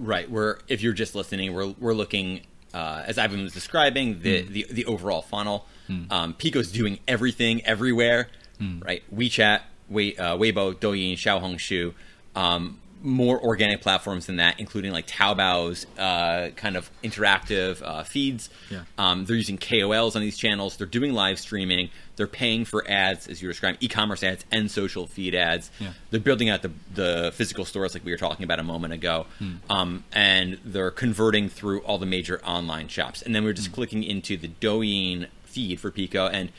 [0.00, 0.30] right.
[0.30, 4.48] We're if you're just listening, we're we're looking uh, as Ivan was describing the mm.
[4.48, 5.66] the, the overall funnel.
[5.88, 6.12] Mm.
[6.12, 8.28] Um, Pico's doing everything everywhere,
[8.60, 8.84] mm.
[8.84, 9.02] right?
[9.14, 11.94] WeChat, Wei, uh, Weibo, Douyin, Xiaohongshu.
[12.34, 18.48] Um, more organic platforms than that, including like Taobao's uh, kind of interactive uh, feeds.
[18.70, 18.84] Yeah.
[18.96, 20.76] Um, they're using KOLs on these channels.
[20.76, 21.90] They're doing live streaming.
[22.16, 25.70] They're paying for ads, as you were describing, e-commerce ads and social feed ads.
[25.80, 25.92] Yeah.
[26.10, 29.26] They're building out the, the physical stores like we were talking about a moment ago.
[29.38, 29.52] Hmm.
[29.68, 33.22] Um, and they're converting through all the major online shops.
[33.22, 33.74] And then we're just hmm.
[33.74, 36.26] clicking into the Douyin feed for Pico.
[36.26, 36.50] And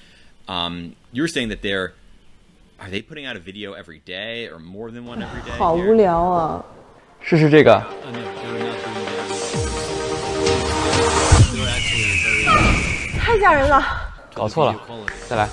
[0.47, 1.93] um, you were saying that they're
[2.82, 5.56] are they putting out a video every day or more than one every day?
[5.58, 6.64] 好无聊啊！
[7.20, 7.82] 试试这个。
[13.20, 13.82] 太吓人了！
[14.32, 14.80] 搞错了，
[15.28, 15.48] 再来。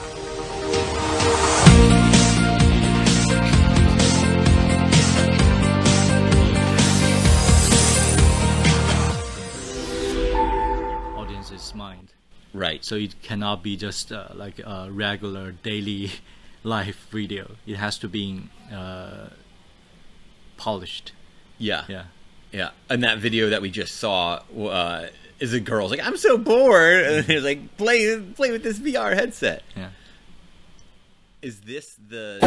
[11.17, 12.13] Audience's mind.
[12.53, 12.85] Right.
[12.85, 16.11] So it cannot be just uh, like a regular daily
[16.62, 17.56] live video.
[17.66, 18.42] It has to be
[18.72, 19.28] uh,
[20.56, 21.12] polished.
[21.58, 21.84] Yeah.
[21.88, 22.04] Yeah.
[22.52, 22.70] Yeah.
[22.88, 25.06] And that video that we just saw uh,
[25.38, 27.04] is a girl's like, I'm so bored.
[27.06, 29.62] And he's like, play, play with this VR headset.
[29.76, 29.90] Yeah.
[31.42, 32.38] Is this the?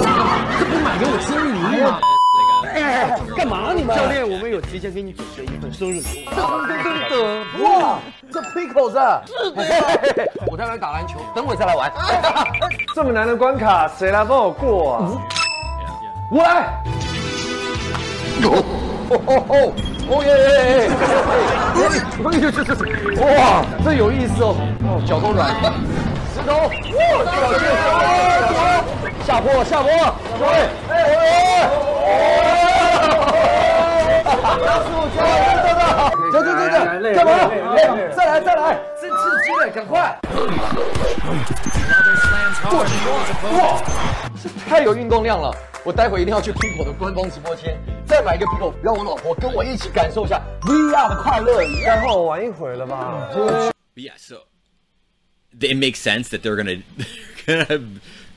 [2.64, 3.96] 哎，干嘛你们？
[3.96, 6.32] 教练，我们有提前给你准备一份生日礼物。
[6.32, 6.74] 噔噔
[7.10, 7.14] 噔！
[7.64, 8.00] 哇，
[8.32, 9.24] 这 Pickles 是的，
[10.48, 11.92] 我在那打篮球，等会再来玩。
[12.96, 15.12] 这么难的关卡，谁来帮我过啊？
[16.32, 16.84] 我来。
[18.44, 18.48] 哦
[19.10, 19.14] 哦
[19.48, 19.74] 哦
[20.10, 20.44] 哦耶耶
[20.80, 20.90] 耶！
[22.26, 22.82] 哎呦这这这，
[23.22, 24.56] 哇，这有意思哦。
[24.84, 25.52] 哦，脚都软。
[26.34, 27.00] 石头，哇，
[29.24, 29.90] 下坡下坡，
[30.40, 30.52] 各位，
[30.90, 31.14] 哎哎
[32.04, 32.16] 哎！
[34.24, 34.88] 加油加速，
[36.32, 36.76] 走走走走，
[37.14, 37.30] 干嘛？
[37.78, 37.78] 哎，
[38.16, 40.18] 再来再来，这次吸的，赶快！
[43.52, 43.78] 哇，
[44.42, 45.54] 这太有运动量了！
[45.84, 51.62] 我待会一定要去 Pico 的官方直播间，再买一个 Pico，让我老婆跟我一起感受一下 VR 的快乐。
[51.86, 53.30] 该换我玩一会了吧
[53.96, 54.38] ？Yeah, so
[55.62, 56.84] it makes sense that they're gonna,
[57.46, 57.88] gonna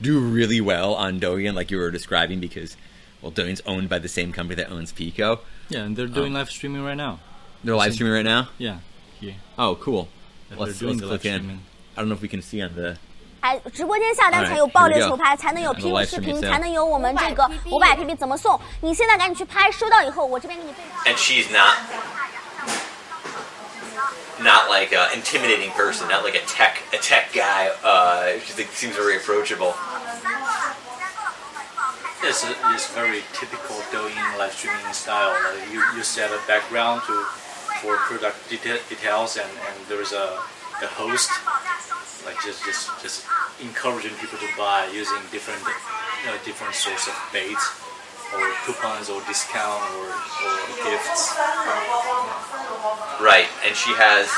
[0.01, 2.77] do really well on Douyin, like you were describing, because
[3.21, 5.41] well, Douyin's owned by the same company that owns Pico.
[5.69, 7.19] Yeah, and they're doing um, live streaming right now.
[7.63, 8.49] They're live streaming right now.
[8.57, 8.79] Yeah.
[9.19, 9.35] Here.
[9.57, 10.09] Oh, cool.
[10.49, 11.59] Yeah, let's, let's click in.
[11.95, 12.97] I don't know if we can see on the.
[18.15, 18.59] 怎么送。
[18.81, 21.11] 你现在赶紧去拍，收到以后我这边给你备。
[21.11, 21.77] And she's not
[24.41, 27.69] not like a intimidating person, not like a tech a tech guy.
[27.83, 29.75] Uh, she seems very approachable.
[32.23, 35.33] Yes, it's very typical Douyin live streaming style.
[35.71, 37.13] You, you set a background to
[37.81, 40.41] for product deta- details, and, and there's a,
[40.81, 41.29] a host,
[42.25, 43.25] like just just just
[43.61, 45.61] encouraging people to buy using different
[46.27, 47.65] know, different sorts of baits
[48.35, 51.37] or coupons or discount or, or gifts.
[53.19, 54.29] Right, and she has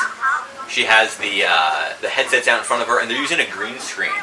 [0.70, 3.50] she has the uh, the headsets out in front of her, and they're using a
[3.50, 4.16] green screen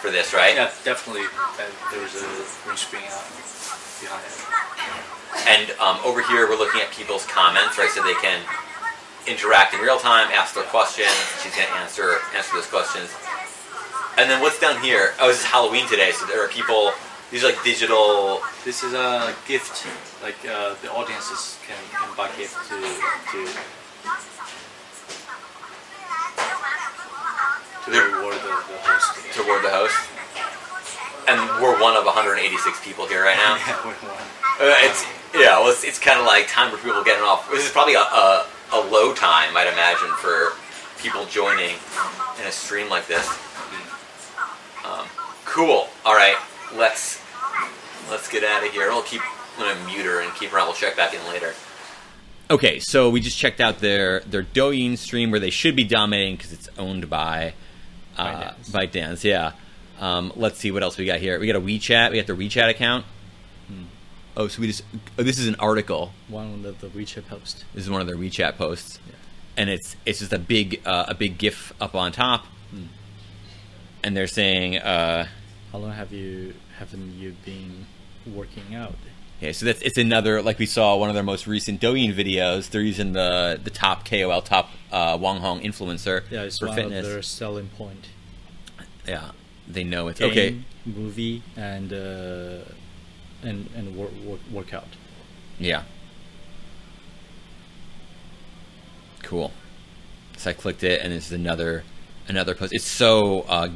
[0.00, 0.54] for this, right?
[0.54, 1.24] Yeah, definitely.
[1.90, 2.28] There's a
[2.64, 3.08] green screen
[4.00, 4.36] behind it.
[5.48, 7.90] And um, over here, we're looking at people's comments, right?
[7.90, 8.40] So they can
[9.26, 11.12] interact in real time, ask their questions.
[11.42, 13.10] She's gonna answer answer those questions.
[14.16, 15.12] And then what's down here?
[15.20, 16.92] Oh, this is Halloween today, so there are people.
[17.30, 18.40] These are like digital.
[18.64, 19.86] This is a gift.
[20.22, 22.76] Like uh, the audiences can, can buy gift to
[23.32, 23.38] to
[27.84, 29.34] to reward the, the host.
[29.34, 29.96] to reward the host.
[31.28, 33.56] And we're one of 186 people here right now.
[33.66, 34.22] Yeah, we're one.
[34.58, 37.50] Uh, it's yeah, well, it's, it's kind of like time for people getting off.
[37.50, 40.54] This is probably a, a, a low time, I'd imagine, for
[41.02, 41.74] people joining
[42.40, 43.26] in a stream like this.
[44.86, 45.06] Um,
[45.44, 45.88] cool.
[46.06, 46.36] All right,
[46.74, 47.20] let's
[48.10, 48.88] let's get out of here.
[48.88, 49.22] We'll keep
[49.58, 50.66] I'm gonna mute her and keep her on.
[50.66, 51.54] We'll check back in later.
[52.48, 56.36] Okay, so we just checked out their their Douyin stream where they should be dominating
[56.36, 57.54] because it's owned by
[58.16, 58.70] uh, ByteDance.
[58.70, 59.24] ByteDance.
[59.24, 59.52] Yeah.
[59.98, 61.40] Um, let's see what else we got here.
[61.40, 62.10] We got a WeChat.
[62.10, 63.06] We got the WeChat account.
[64.36, 64.82] Oh, so we just.
[65.18, 66.12] Oh, this is an article.
[66.28, 67.64] One of the WeChat post.
[67.72, 68.98] This is one of their WeChat posts,
[69.56, 72.44] and it's it's just a big uh, a big GIF up on top,
[74.02, 75.26] and they're saying, uh,
[75.76, 77.84] How long have you haven't you been
[78.24, 78.94] working out?
[79.42, 79.52] yeah.
[79.52, 82.70] So that's it's another like we saw one of their most recent Douyin videos.
[82.70, 86.76] They're using the the top KOL, top uh, Wang Hong influencer Yeah, it's for one
[86.76, 87.06] fitness.
[87.06, 88.08] of their selling point.
[89.06, 89.32] Yeah,
[89.68, 90.58] they know it's Game, okay.
[90.86, 92.60] Movie and uh,
[93.42, 94.88] and and work, work, workout.
[95.58, 95.82] Yeah.
[99.22, 99.52] Cool.
[100.38, 101.84] So I clicked it, and this is another
[102.28, 102.72] another post.
[102.72, 103.68] It's so uh,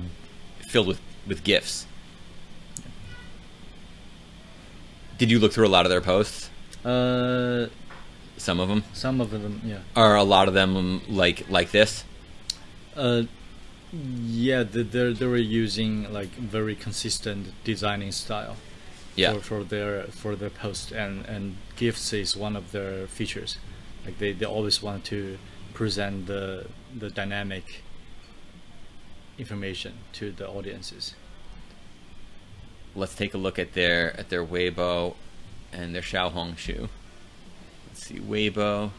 [0.66, 1.84] filled with with gifs.
[5.20, 6.48] Did you look through a lot of their posts?
[6.82, 7.66] Uh,
[8.38, 9.80] Some of them some of them, yeah.
[9.94, 12.04] are a lot of them like like this.
[12.96, 13.24] Uh,
[13.92, 18.56] yeah, they they they were using like very consistent designing style.
[19.14, 19.34] Yeah.
[19.34, 23.58] For, for their for their post and and gifts is one of their features.
[24.06, 25.36] Like they, they always want to
[25.74, 26.64] present the
[26.98, 27.82] the dynamic
[29.38, 31.14] information to the audiences
[32.94, 35.14] let's take a look at their at their Weibo
[35.72, 36.88] and their Xiaohongshu.
[37.88, 38.90] Let's see Weibo.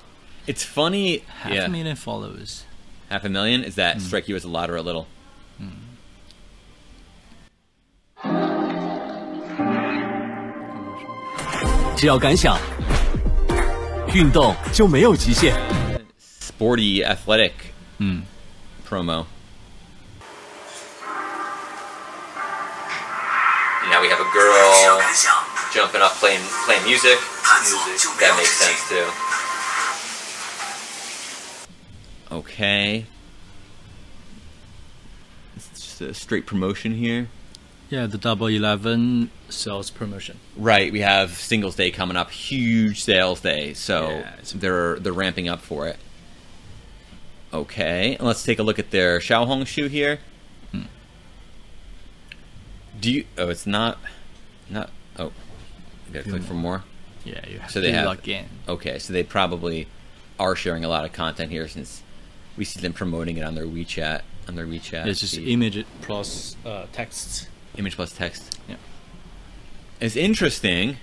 [0.48, 1.20] It's funny.
[1.20, 1.66] Half yeah.
[1.66, 2.66] a million followers.
[3.10, 3.64] Half a million?
[3.64, 4.02] Is that mm.
[4.02, 5.08] strike you as a lot or a little?
[5.62, 5.74] Mm.
[16.18, 17.54] Sporty athletic
[18.00, 18.24] mm.
[18.86, 19.26] promo.
[25.74, 27.18] Jumping up playing playing music.
[27.64, 28.12] Music.
[28.20, 29.08] That makes sense too.
[32.36, 33.06] Okay.
[35.56, 37.30] It's just a straight promotion here.
[37.90, 40.40] Yeah, the Double Eleven sales promotion.
[40.56, 45.50] Right, we have Singles Day coming up, huge sales day, so Yeah, they're they're ramping
[45.50, 45.98] up for it.
[47.54, 50.20] Okay, and let's take a look at their Xiaohongshu here.
[50.72, 50.84] Hmm.
[52.98, 53.26] Do you?
[53.38, 53.98] Oh, it's not,
[54.70, 54.90] not.
[55.20, 55.34] Oh,
[56.14, 56.84] you gotta click for more.
[57.24, 58.46] Yeah, you have So to they have- log in.
[58.68, 59.88] Okay, so they probably
[60.40, 62.02] are sharing a lot of content here since
[62.58, 65.06] we see them promoting it on their WeChat on their WeChat.
[65.06, 65.48] It's just feed.
[65.48, 67.48] image plus uh, texts.
[67.78, 68.60] image plus text.
[68.68, 68.76] Yeah.
[70.00, 70.98] It's interesting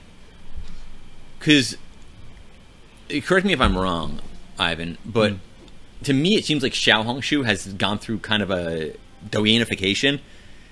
[1.38, 1.76] because
[3.24, 4.20] correct me if I'm wrong,
[4.58, 5.34] Ivan, but
[6.04, 8.94] to me, it seems like Xiao Xiaohongshu has gone through kind of a
[9.30, 10.20] Douyin-ification.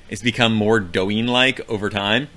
[0.08, 2.28] It's become more Douyin-like over time.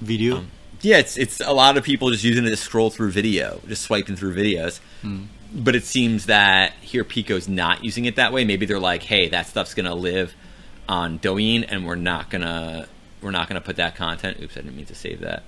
[0.00, 0.38] Video.
[0.38, 0.50] Um,
[0.82, 3.82] yeah, it's it's a lot of people just using it to scroll through video, just
[3.82, 4.80] swiping through videos.
[5.02, 5.24] Hmm.
[5.52, 8.44] But it seems that here Pico's not using it that way.
[8.44, 10.34] Maybe they're like, "Hey, that stuff's gonna live
[10.88, 12.88] on Douyin, and we're not gonna
[13.20, 15.42] we're not gonna put that content." Oops, I didn't mean to save that.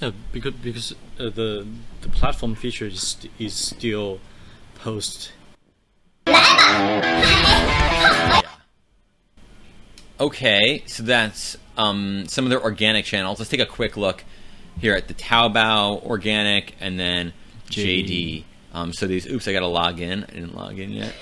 [0.00, 1.66] Yeah, because because uh, the
[2.00, 4.20] the platform feature is is still
[4.76, 5.32] post.
[10.18, 13.38] Okay, so that's um, some of their organic channels.
[13.38, 14.24] Let's take a quick look
[14.80, 17.32] here at the Taobao organic and then
[17.70, 18.06] JD.
[18.06, 18.44] JD.
[18.74, 20.24] Um, so these, oops, I got to log in.
[20.24, 21.14] I didn't log in yet.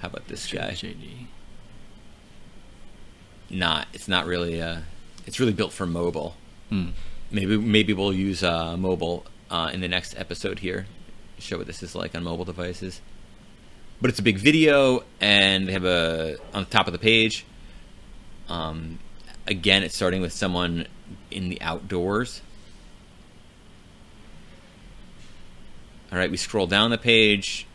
[0.00, 0.72] How about this guy?
[0.72, 1.26] JD.
[3.50, 3.86] Not.
[3.92, 4.60] It's not really.
[4.60, 4.80] Uh,
[5.26, 6.36] it's really built for mobile.
[6.68, 6.90] Hmm.
[7.30, 10.86] Maybe maybe we'll use uh, mobile uh, in the next episode here.
[11.38, 13.00] Show what this is like on mobile devices.
[14.00, 17.46] But it's a big video, and they have a on the top of the page.
[18.48, 18.98] Um,
[19.46, 20.86] again, it's starting with someone
[21.30, 22.42] in the outdoors.
[26.10, 27.66] All right, we scroll down the page.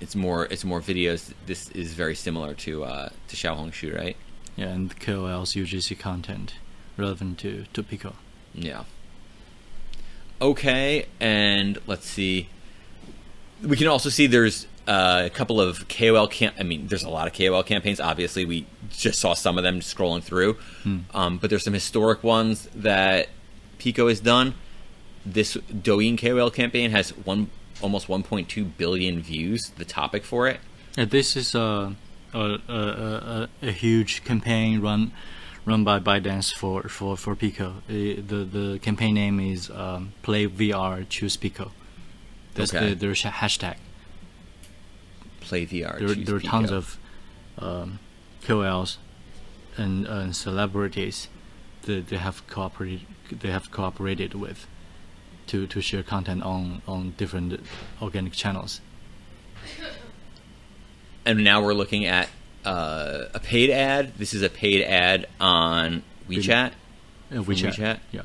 [0.00, 0.46] It's more.
[0.46, 1.34] It's more videos.
[1.44, 4.16] This is very similar to uh, to Xiaohongshu, right?
[4.56, 6.54] Yeah, and KOL's UGC content
[6.96, 8.14] relevant to to Pico.
[8.54, 8.84] Yeah.
[10.40, 12.48] Okay, and let's see.
[13.62, 16.56] We can also see there's uh, a couple of KOL camp.
[16.58, 18.00] I mean, there's a lot of KOL campaigns.
[18.00, 20.56] Obviously, we just saw some of them scrolling through.
[21.14, 23.28] Um, but there's some historic ones that
[23.78, 24.54] Pico has done.
[25.24, 27.50] This Douyin KOL campaign has one
[27.82, 29.70] almost 1.2 billion views.
[29.76, 30.60] The topic for it.
[30.96, 31.94] Yeah, this is a
[32.32, 35.12] a, a, a, a huge campaign run
[35.66, 37.82] run by ByteDance for for for Pico.
[37.88, 37.92] Uh,
[38.26, 41.72] the the campaign name is um, Play VR Choose Pico.
[42.54, 42.88] That's Okay.
[42.90, 43.76] the, their hashtag.
[45.40, 45.98] Play VR.
[45.98, 46.98] There, there are tons of
[47.58, 47.98] um,
[48.42, 48.98] KOLs
[49.76, 51.28] and, and celebrities
[51.82, 54.66] that they have cooperated they have cooperated with
[55.46, 57.60] to, to share content on, on different
[58.00, 58.80] organic channels.
[61.26, 62.28] and now we're looking at
[62.64, 64.14] uh, a paid ad.
[64.16, 66.72] This is a paid ad on WeChat.
[67.32, 67.74] Uh, WeChat.
[67.74, 67.98] WeChat?
[68.12, 68.22] Yeah.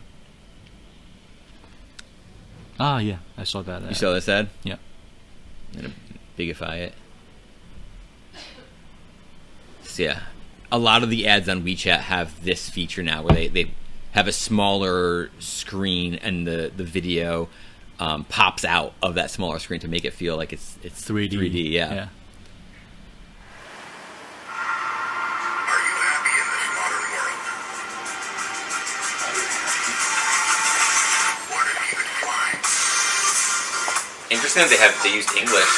[2.80, 3.84] Ah, yeah, I saw that.
[3.84, 3.90] Ad.
[3.90, 4.50] You saw this ad?
[4.64, 4.76] Yeah.
[5.74, 5.94] I'm gonna
[6.38, 6.94] bigify it.
[9.96, 10.20] So yeah,
[10.74, 13.72] a lot of the ads on WeChat have this feature now, where they, they
[14.12, 17.48] have a smaller screen and the the video
[17.98, 21.32] um, pops out of that smaller screen to make it feel like it's it's 3D.
[21.32, 21.94] 3D, yeah.
[21.94, 22.08] yeah.
[25.64, 27.40] Are you happy in this modern world?
[31.56, 32.60] What have you been flying?
[34.36, 35.72] Interesting that they have they used English,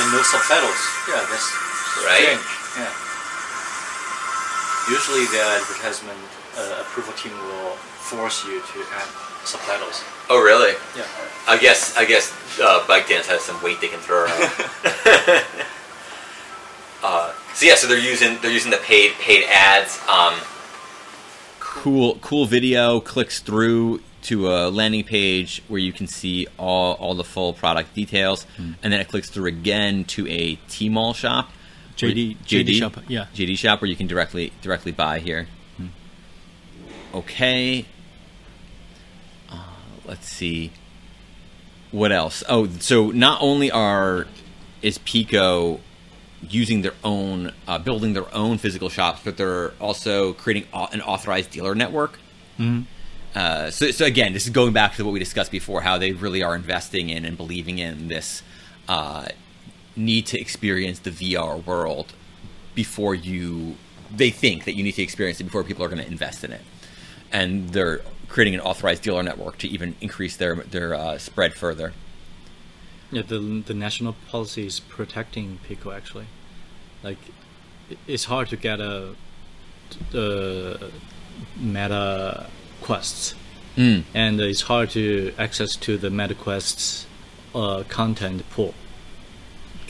[0.00, 0.80] And no subtitles.
[1.04, 1.52] Yeah, that's
[2.00, 2.61] right?
[2.76, 2.92] Yeah.
[4.90, 6.18] Usually, the advertisement
[6.56, 9.08] uh, approval team will force you to add
[9.44, 10.04] subtitles.
[10.28, 10.74] Oh really?
[10.96, 11.06] Yeah.
[11.46, 14.42] I guess I guess uh, ByteDance has some weight they can throw around.
[17.02, 19.98] uh, so yeah, so they're using they're using the paid paid ads.
[20.08, 20.34] Um,
[21.60, 27.14] cool cool video clicks through to a landing page where you can see all all
[27.14, 28.46] the full product details,
[28.82, 31.50] and then it clicks through again to a Tmall shop.
[31.96, 32.96] JD JD shop.
[33.08, 33.26] Yeah.
[33.34, 35.48] JD shop where you can directly directly buy here.
[37.14, 37.84] Okay.
[39.50, 39.56] Uh,
[40.04, 40.72] let's see.
[41.90, 42.42] What else?
[42.48, 44.26] Oh, so not only are
[44.80, 45.80] is Pico
[46.48, 51.50] using their own, uh, building their own physical shops, but they're also creating an authorized
[51.50, 52.18] dealer network.
[52.56, 52.82] Hmm.
[53.34, 56.12] Uh, so, so again, this is going back to what we discussed before, how they
[56.12, 58.42] really are investing in and believing in this
[58.88, 59.26] uh,
[59.96, 62.12] need to experience the VR world
[62.74, 63.76] before you.
[64.14, 66.52] They think that you need to experience it before people are going to invest in
[66.52, 66.60] it,
[67.32, 71.92] and they're creating an authorized dealer network to even increase their their uh, spread further.
[73.10, 76.26] Yeah, the the national policy is protecting Pico actually.
[77.02, 77.18] Like,
[78.06, 79.14] it's hard to get a
[80.10, 80.90] the
[81.58, 82.46] Meta
[82.80, 83.34] quests,
[83.76, 84.04] Mm.
[84.14, 87.06] and it's hard to access to the Meta quests
[87.54, 88.74] uh, content pool,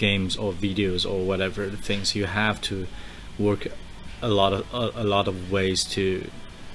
[0.06, 2.14] games or videos or whatever things.
[2.14, 2.86] You have to
[3.38, 3.62] work
[4.20, 6.04] a lot of a, a lot of ways to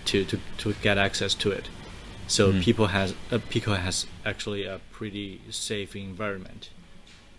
[0.10, 1.66] to to to get access to it.
[2.28, 6.70] So people has uh, Pico has actually a pretty safe environment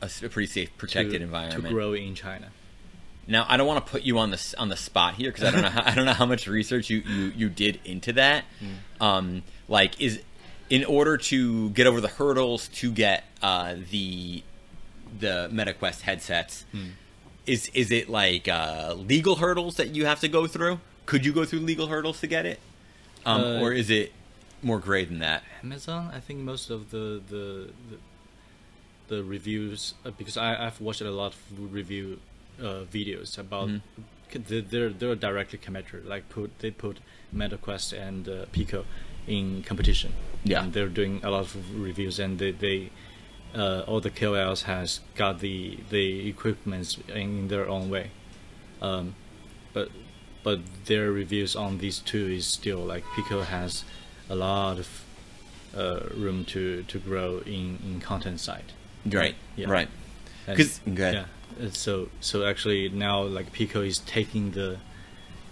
[0.00, 1.64] a pretty safe, protected to, environment.
[1.64, 2.48] to grow in China.
[3.26, 5.50] Now, I don't want to put you on the on the spot here because I
[5.50, 8.44] don't know how, I don't know how much research you, you, you did into that.
[9.00, 10.22] Um, like, is
[10.70, 14.42] in order to get over the hurdles to get uh, the
[15.20, 16.64] the MetaQuest headsets,
[17.46, 20.80] is is it like uh, legal hurdles that you have to go through?
[21.06, 22.60] Could you go through legal hurdles to get it,
[23.24, 24.12] um, Uh, or is it
[24.62, 25.42] more gray than that?
[25.62, 27.44] Amazon, I think most of the the
[27.90, 27.96] the,
[29.16, 31.38] the reviews uh, because I I've watched a lot of
[31.72, 32.20] review
[32.60, 34.42] uh, videos about Mm-hmm.
[34.48, 36.98] they're, they're they're directly competitor like put they put
[37.34, 38.84] MetaQuest and uh, Pico
[39.26, 40.12] in competition.
[40.44, 40.62] Yeah.
[40.62, 41.56] and they're doing a lot of
[41.88, 42.90] reviews and they they
[43.54, 48.10] uh, all the KOLs has got the the equipments in their own way.
[48.82, 49.14] Um,
[49.72, 49.88] but
[50.44, 53.84] but their reviews on these two is still like Pico has
[54.30, 54.88] a lot of
[55.76, 58.72] uh, room to, to grow in, in content side.
[59.04, 59.68] Right, Yeah.
[59.70, 59.88] right.
[60.46, 61.24] And- 'Cause- yeah.
[61.60, 64.78] uh, So so actually now like Pico is taking the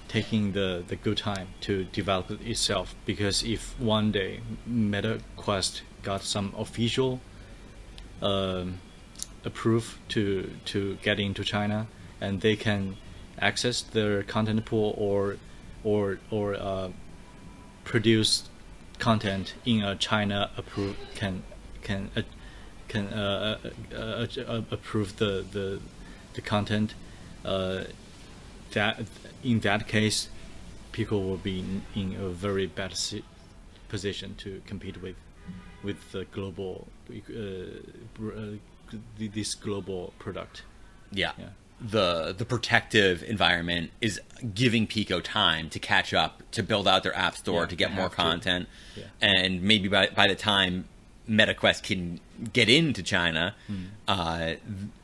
[0.08, 4.40] taking the, the good time to develop itself because if one day
[4.70, 7.20] MetaQuest got some official
[8.22, 8.80] um,
[9.44, 11.86] approve to to get into China
[12.20, 12.96] and they can
[13.38, 15.36] access their content pool or
[15.84, 16.90] or or uh,
[17.84, 18.48] produce
[18.98, 21.42] content in a China approve can
[21.82, 22.22] can uh,
[22.88, 23.58] can uh,
[23.92, 25.80] uh, uh, uh, approve the the
[26.34, 26.94] the content
[28.72, 29.00] that
[29.44, 30.28] in that case
[30.92, 33.24] people will be in, in a very bad si-
[33.88, 35.16] position to compete with
[35.86, 38.56] with the global uh, uh,
[39.18, 40.62] th- this global product
[41.12, 41.32] Yeah.
[41.38, 41.50] Yeah.
[41.80, 44.14] The the protective environment is
[44.62, 47.90] giving Pico time to catch up, to build out their app store, Yeah, to get
[48.00, 48.64] more content,
[49.00, 49.04] Yeah.
[49.32, 50.72] and maybe by by the time
[51.38, 52.00] MetaQuest can
[52.58, 53.84] get into China, Hmm.
[54.08, 54.54] uh,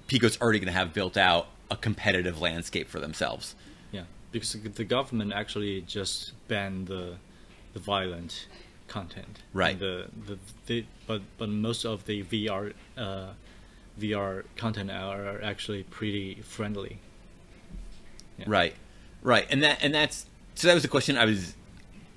[0.08, 3.54] Pico's already going to have built out a competitive landscape for themselves.
[3.96, 7.04] Yeah, because the- the government actually just banned the
[7.74, 8.32] the violent
[8.98, 9.34] content.
[9.54, 9.78] Right.
[9.78, 10.36] The the,
[10.66, 13.28] the but but most of the VR uh,
[14.00, 16.98] VR content are, actually pretty friendly.
[18.38, 18.44] Yeah.
[18.48, 18.74] Right,
[19.22, 21.54] right, and that and that's so that was the question I was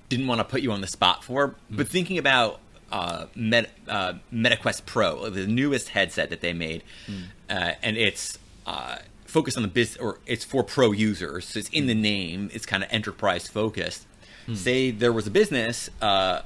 [0.09, 1.77] didn't want to put you on the spot for, Mm-hmm.
[1.77, 2.59] but thinking about
[2.91, 7.23] uh, Meta, uh, MetaQuest Pro, the newest headset that they made, Mm.
[7.49, 11.45] uh, and it's uh, focused on the business or it's for pro users.
[11.45, 11.87] So it's in Mm.
[11.87, 12.49] the name.
[12.53, 14.05] It's kind of enterprise focused.
[14.53, 16.41] Say there was a business, uh,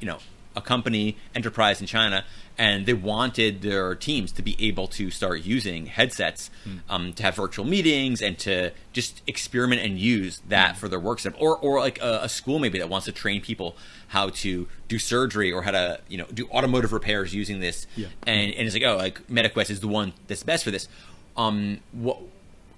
[0.00, 0.18] you know,
[0.56, 2.24] a company enterprise in China,
[2.58, 6.50] and they wanted their teams to be able to start using headsets
[6.88, 11.20] um, to have virtual meetings and to just experiment and use that for their work
[11.20, 13.76] setup, or or like a, a school maybe that wants to train people
[14.08, 18.08] how to do surgery or how to you know do automotive repairs using this, Yeah.
[18.26, 20.88] and and it's like oh like MetaQuest is the one that's best for this.
[21.36, 22.18] Um, what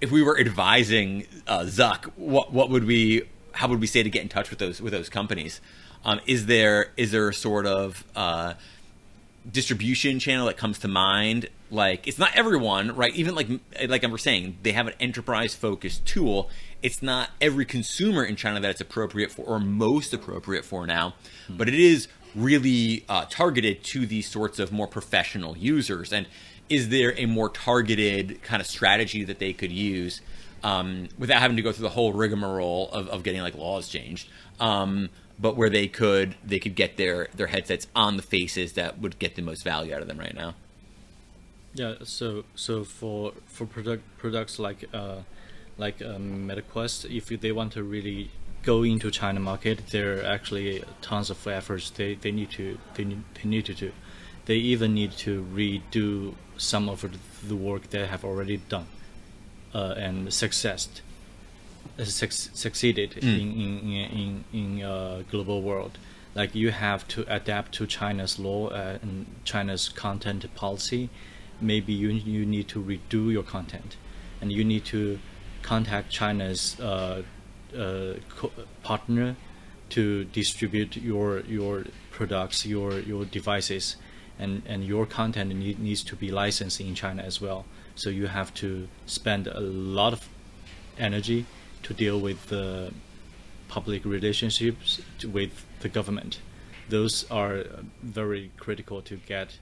[0.02, 2.04] if we were advising uh, Zuck?
[2.16, 3.22] What what would we?
[3.52, 5.60] How would we say to get in touch with those with those companies?
[6.04, 8.54] Um, is there is there a sort of uh,
[9.50, 11.48] distribution channel that comes to mind?
[11.70, 13.14] Like it's not everyone, right?
[13.14, 13.48] Even like
[13.88, 16.50] like I was saying, they have an enterprise focused tool.
[16.82, 21.14] It's not every consumer in China that it's appropriate for or most appropriate for now,
[21.48, 26.12] but it is really uh, targeted to these sorts of more professional users.
[26.12, 26.26] And
[26.68, 30.20] is there a more targeted kind of strategy that they could use
[30.62, 34.28] um, without having to go through the whole rigmarole of, of getting like laws changed?
[34.60, 35.10] Um,
[35.42, 39.18] but where they could they could get their their headsets on the faces that would
[39.18, 40.54] get the most value out of them right now.
[41.74, 45.22] Yeah, so so for for product products like uh
[45.78, 48.30] like um, MetaQuest, if they want to really
[48.62, 53.04] go into China market, there are actually tons of efforts they, they need to they
[53.04, 53.92] need they need to do.
[54.44, 57.04] They even need to redo some of
[57.48, 58.86] the work they have already done
[59.74, 61.11] uh, and successed suc
[62.04, 65.98] succeeded in in in in, in uh, global world.
[66.34, 71.10] Like you have to adapt to China's law uh, and China's content policy.
[71.60, 73.96] Maybe you you need to redo your content,
[74.40, 75.18] and you need to
[75.62, 77.22] contact China's uh,
[77.76, 78.52] uh, co-
[78.82, 79.36] partner
[79.90, 83.96] to distribute your your products, your your devices,
[84.38, 87.66] and and your content need, needs to be licensed in China as well.
[87.94, 90.28] So you have to spend a lot of
[90.98, 91.44] energy
[91.82, 92.92] to deal with the
[93.68, 96.40] public relationships with the government.
[96.88, 99.58] Those are uh, very critical to get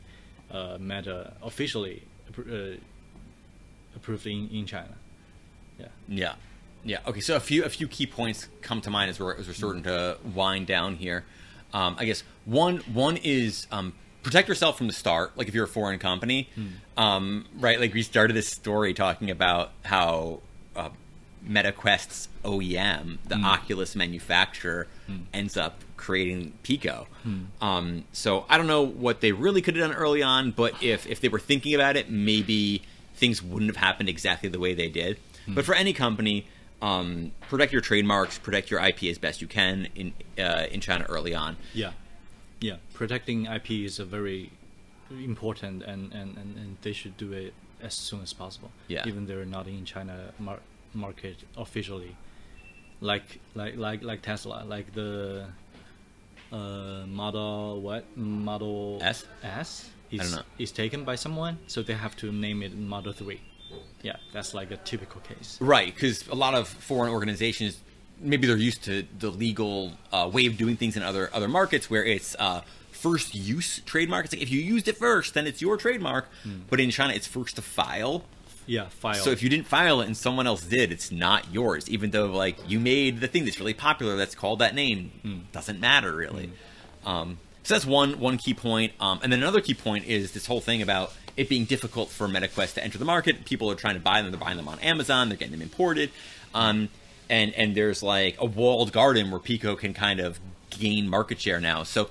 [0.50, 2.02] uh, Meta officially
[2.38, 2.76] uh,
[3.94, 4.94] approved in, in China.
[5.78, 5.86] Yeah.
[6.08, 6.34] Yeah,
[6.84, 6.98] yeah.
[7.06, 9.54] Okay, so a few a few key points come to mind as we're as we're
[9.54, 11.24] starting to wind down here.
[11.72, 13.92] Um, I guess one one is um,
[14.22, 15.36] protect yourself from the start.
[15.36, 16.48] Like if you're a foreign company,
[16.96, 17.78] um, right?
[17.80, 20.40] Like we started this story talking about how
[21.48, 24.86] MetaQuest's OEM, the Oculus manufacturer,
[25.32, 27.06] ends up creating Pico.
[27.60, 31.06] Um, so I don't know what they really could have done early on, but if
[31.06, 32.82] if they were thinking about it, maybe
[33.14, 35.18] things wouldn't have happened exactly the way they did.
[35.48, 36.46] But for any company,
[36.80, 41.04] um, protect your trademarks, protect your IP as best you can in uh, in China
[41.08, 41.56] early on.
[41.74, 41.92] Yeah,
[42.60, 42.76] yeah.
[42.94, 44.52] Protecting IP is a very
[45.10, 48.70] important, and, and, and, and they should do it as soon as possible.
[48.88, 49.02] Yeah.
[49.06, 50.60] Even they're not in China mar-
[50.94, 52.16] market officially,
[53.00, 55.46] like like like like Tesla, like the
[56.52, 59.24] uh, Model what Model S?
[59.42, 63.40] S is is taken by someone, so they have to name it Model Three.
[64.02, 65.58] Yeah, that's like a typical case.
[65.60, 67.80] Right, because a lot of foreign organizations
[68.18, 71.88] maybe they're used to the legal uh, way of doing things in other other markets
[71.88, 74.26] where it's uh, first use trademark.
[74.26, 76.28] It's like if you used it first, then it's your trademark.
[76.68, 78.24] But in China, it's first to file.
[78.70, 79.14] Yeah, file.
[79.14, 81.90] So if you didn't file it and someone else did, it's not yours.
[81.90, 85.10] Even though like you made the thing that's really popular that's called that name,
[85.50, 86.52] doesn't matter really.
[87.04, 88.92] Um, so that's one one key point.
[89.00, 92.28] Um, and then another key point is this whole thing about it being difficult for
[92.28, 93.44] MetaQuest to enter the market.
[93.44, 94.30] People are trying to buy them.
[94.30, 95.30] They're buying them on Amazon.
[95.30, 96.10] They're getting them imported.
[96.54, 96.90] Um,
[97.28, 100.38] and and there's like a walled garden where Pico can kind of
[100.70, 101.82] gain market share now.
[101.82, 102.08] So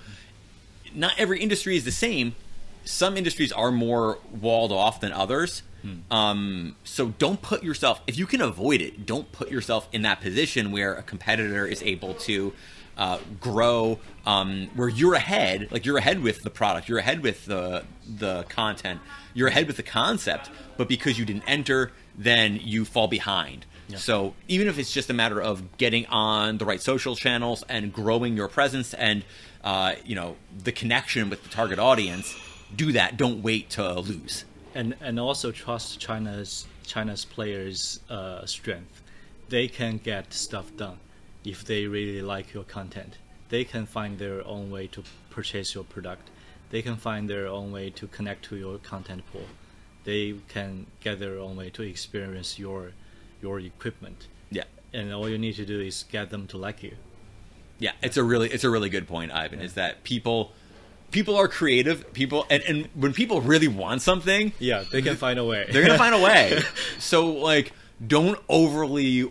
[0.93, 2.35] not every industry is the same.
[2.83, 5.63] Some industries are more walled off than others.
[6.11, 10.21] Um, so don't put yourself, if you can avoid it, don't put yourself in that
[10.21, 12.53] position where a competitor is able to
[12.97, 17.45] uh, grow, um, where you're ahead, like you're ahead with the product, you're ahead with
[17.45, 18.99] the the content,
[19.33, 23.65] you're ahead with the concept, but because you didn't enter, then you fall behind.
[23.97, 27.91] So even if it's just a matter of getting on the right social channels and
[27.93, 29.23] growing your presence and
[29.63, 32.35] uh, you know the connection with the target audience,
[32.75, 33.15] do that.
[33.17, 34.43] Don't wait to lose.
[34.75, 39.01] And and also trust China's China's players' uh, strength.
[39.49, 40.99] They can get stuff done
[41.43, 43.17] if they really like your content.
[43.49, 46.29] They can find their own way to purchase your product.
[46.69, 49.47] They can find their own way to connect to your content pool.
[50.03, 52.91] They can get their own way to experience your
[53.41, 54.27] your equipment.
[54.51, 54.63] Yeah,
[54.93, 56.95] And all you need to do is get them to like you.
[57.79, 57.93] yeah.
[58.01, 59.61] It's a really it's a really good point, Ivan.
[59.61, 60.51] Is that people
[61.11, 62.11] people are creative.
[62.13, 65.67] People and, and when people really want something, Yeah, they can find a way.
[65.71, 66.61] they're gonna find a way.
[66.99, 67.71] So like,
[68.05, 69.29] don't overly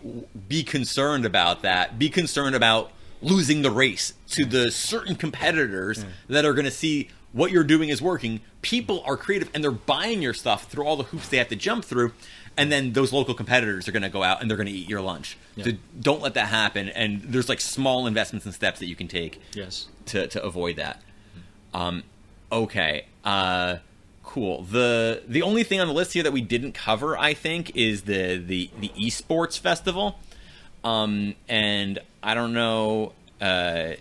[0.48, 1.98] be concerned about that.
[1.98, 7.50] Be concerned about losing the race to the certain competitors that are gonna see what
[7.50, 8.40] you're doing is working.
[8.62, 11.56] People are creative and they're buying your stuff through all the hoops they have to
[11.56, 12.12] jump through.
[12.56, 14.88] And then those local competitors are going to go out and they're going to eat
[14.88, 15.38] your lunch.
[15.62, 15.70] So
[16.00, 16.88] don't let that happen.
[16.88, 19.86] And there's like small investments and steps that you can take yes.
[20.06, 21.00] to, to avoid that.
[21.74, 22.02] Um,
[22.50, 23.06] okay.
[23.24, 23.76] Uh,
[24.24, 24.62] cool.
[24.62, 28.02] The the only thing on the list here that we didn't cover, I think, is
[28.02, 30.18] the the the esports festival.
[30.84, 33.12] Um, and I don't know.
[33.40, 33.92] Uh,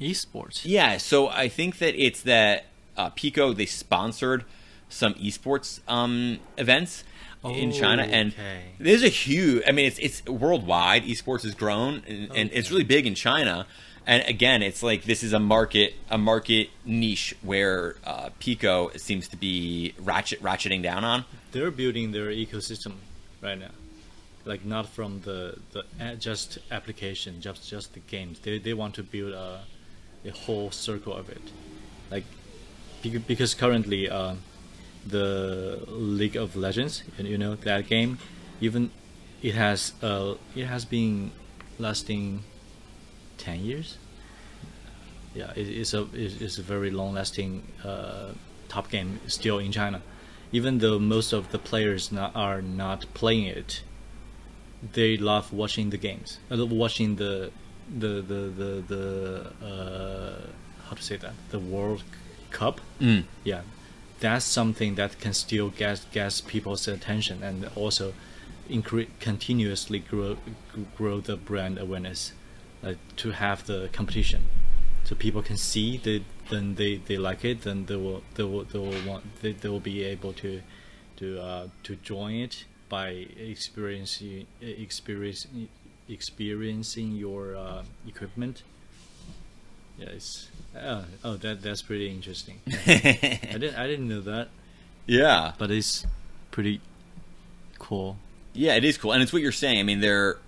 [0.00, 0.62] Esports.
[0.64, 2.64] yeah, so I think that it's that
[2.96, 4.44] uh, Pico they sponsored
[4.88, 7.04] some esports um, events
[7.44, 8.62] in China, and Okay.
[8.80, 9.62] there's a huge.
[9.66, 11.04] I mean, it's it's worldwide.
[11.04, 13.66] Esports has grown, and, and it's really big in China.
[14.06, 19.28] And again, it's like this is a market a market niche where uh, Pico seems
[19.28, 21.24] to be ratchet ratcheting down on.
[21.52, 22.94] they're building their ecosystem
[23.40, 23.70] right now.
[24.44, 25.84] Like not from the the
[26.18, 28.40] just application just just the games.
[28.40, 29.60] They, they want to build a,
[30.24, 31.42] a whole circle of it.
[32.10, 32.24] Like
[33.02, 34.34] because currently uh,
[35.06, 38.18] the league of legends you know that game
[38.60, 38.90] even
[39.42, 41.32] it has uh it has been
[41.78, 42.42] lasting
[43.42, 43.98] 10 years.
[45.34, 48.32] Yeah it, it's a it's it's a very long lasting uh,
[48.68, 50.02] top game still in china.
[50.54, 53.82] Even though most of the players not, are not playing it
[54.92, 57.50] they love watching the games uh, watching the
[58.02, 60.46] the the the, the uh,
[60.92, 61.32] how to say that?
[61.50, 62.02] The world
[62.50, 62.80] cup.
[63.00, 63.24] Mm.
[63.44, 63.62] yeah.
[64.20, 68.12] That's something that can still get get people's attention and also
[68.70, 70.36] incre- continuously grow
[70.96, 72.32] grow the brand awareness
[72.84, 74.46] uh, to have the competition.
[75.04, 78.64] So people can see that then they, they like it then they will they will
[78.64, 80.62] they will want they, they will be able to
[81.16, 85.46] to uh, to join it by experiencing experience
[86.08, 88.62] experiencing your uh, equipment.
[89.98, 92.60] Yeah it's oh, oh that that's pretty interesting.
[92.66, 94.48] I didn't I didn't know that.
[95.06, 96.06] Yeah, but it's
[96.50, 96.80] pretty
[97.78, 98.16] cool.
[98.52, 99.80] Yeah, it is cool, and it's what you're saying.
[99.80, 100.38] I mean, they're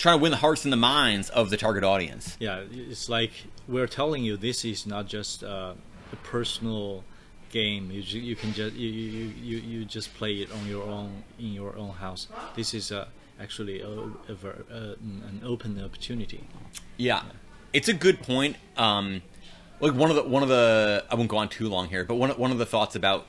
[0.00, 2.36] trying to win the hearts and the minds of the target audience.
[2.40, 3.32] yeah it's like
[3.68, 5.74] we're telling you this is not just uh,
[6.12, 7.04] a personal
[7.50, 7.90] game.
[7.90, 11.52] You, you can just you, you, you, you just play it on your own in
[11.52, 12.28] your own house.
[12.56, 13.06] This is uh,
[13.40, 14.94] actually a, a, uh,
[15.30, 16.44] an open opportunity.
[16.96, 17.22] Yeah,
[17.72, 18.56] it's a good point.
[18.76, 19.22] Um,
[19.80, 22.14] like one of the one of the I won't go on too long here, but
[22.16, 23.26] one of- one of the thoughts about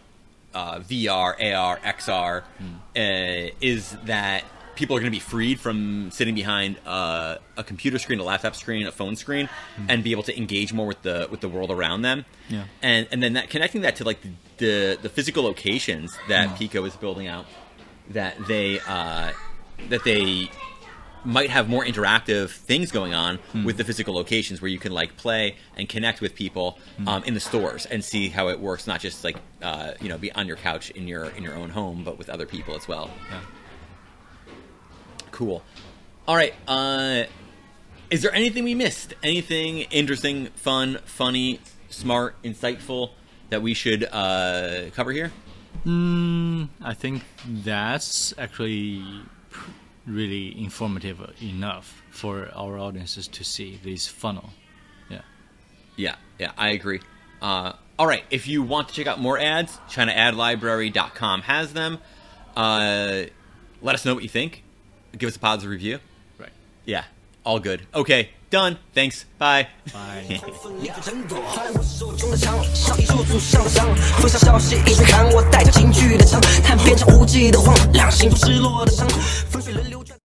[0.54, 4.44] uh, VR, AR, XR uh, is that
[4.76, 8.56] people are going to be freed from sitting behind uh, a computer screen, a laptop
[8.56, 9.50] screen, a phone screen,
[9.90, 12.26] and be able to engage more with the with the world around them.
[12.50, 12.66] Yeah.
[12.82, 16.84] And and then that connecting that to like the the, the physical locations that Pico
[16.86, 17.46] is building out,
[18.10, 19.32] that they uh,
[19.90, 20.50] that they
[21.24, 25.18] might have more interactive things going on with the physical locations where you can like
[25.18, 29.00] play and connect with people um, in the stores and see how it works not
[29.00, 32.04] just like uh, you know be on your couch in your in your own home
[32.04, 33.40] but with other people as well Yeah.
[35.42, 35.64] Cool
[36.28, 37.24] all right uh
[38.10, 43.12] is there anything we missed anything interesting fun funny smart insightful
[43.50, 45.32] that we should uh cover here
[45.86, 49.04] Mm, I think that's actually
[50.06, 54.52] really informative enough for our audiences to see this funnel.
[55.10, 55.22] Yeah.
[55.96, 57.00] Yeah, yeah, I agree.
[57.42, 61.98] Uh, all right, if you want to check out more ads, ChinaAdLibrary.com has them.
[62.56, 63.24] Uh,
[63.82, 64.64] let us know what you think
[65.19, 65.99] Give us a positive review.
[66.39, 66.53] Right.
[66.85, 67.05] Yeah,
[67.45, 67.81] all good.
[67.95, 68.77] Okay, done.
[68.95, 69.25] Thanks.
[69.39, 69.69] Bye.
[69.93, 70.41] Bye.
[70.79, 73.97] 你的争夺，在我手中的枪，像一束束上的伤。
[74.21, 79.09] 风沙消息，一群看我带着京剧的枪，看变成无际的荒凉，幸福失落的伤，
[79.51, 80.17] 风吹冷冽。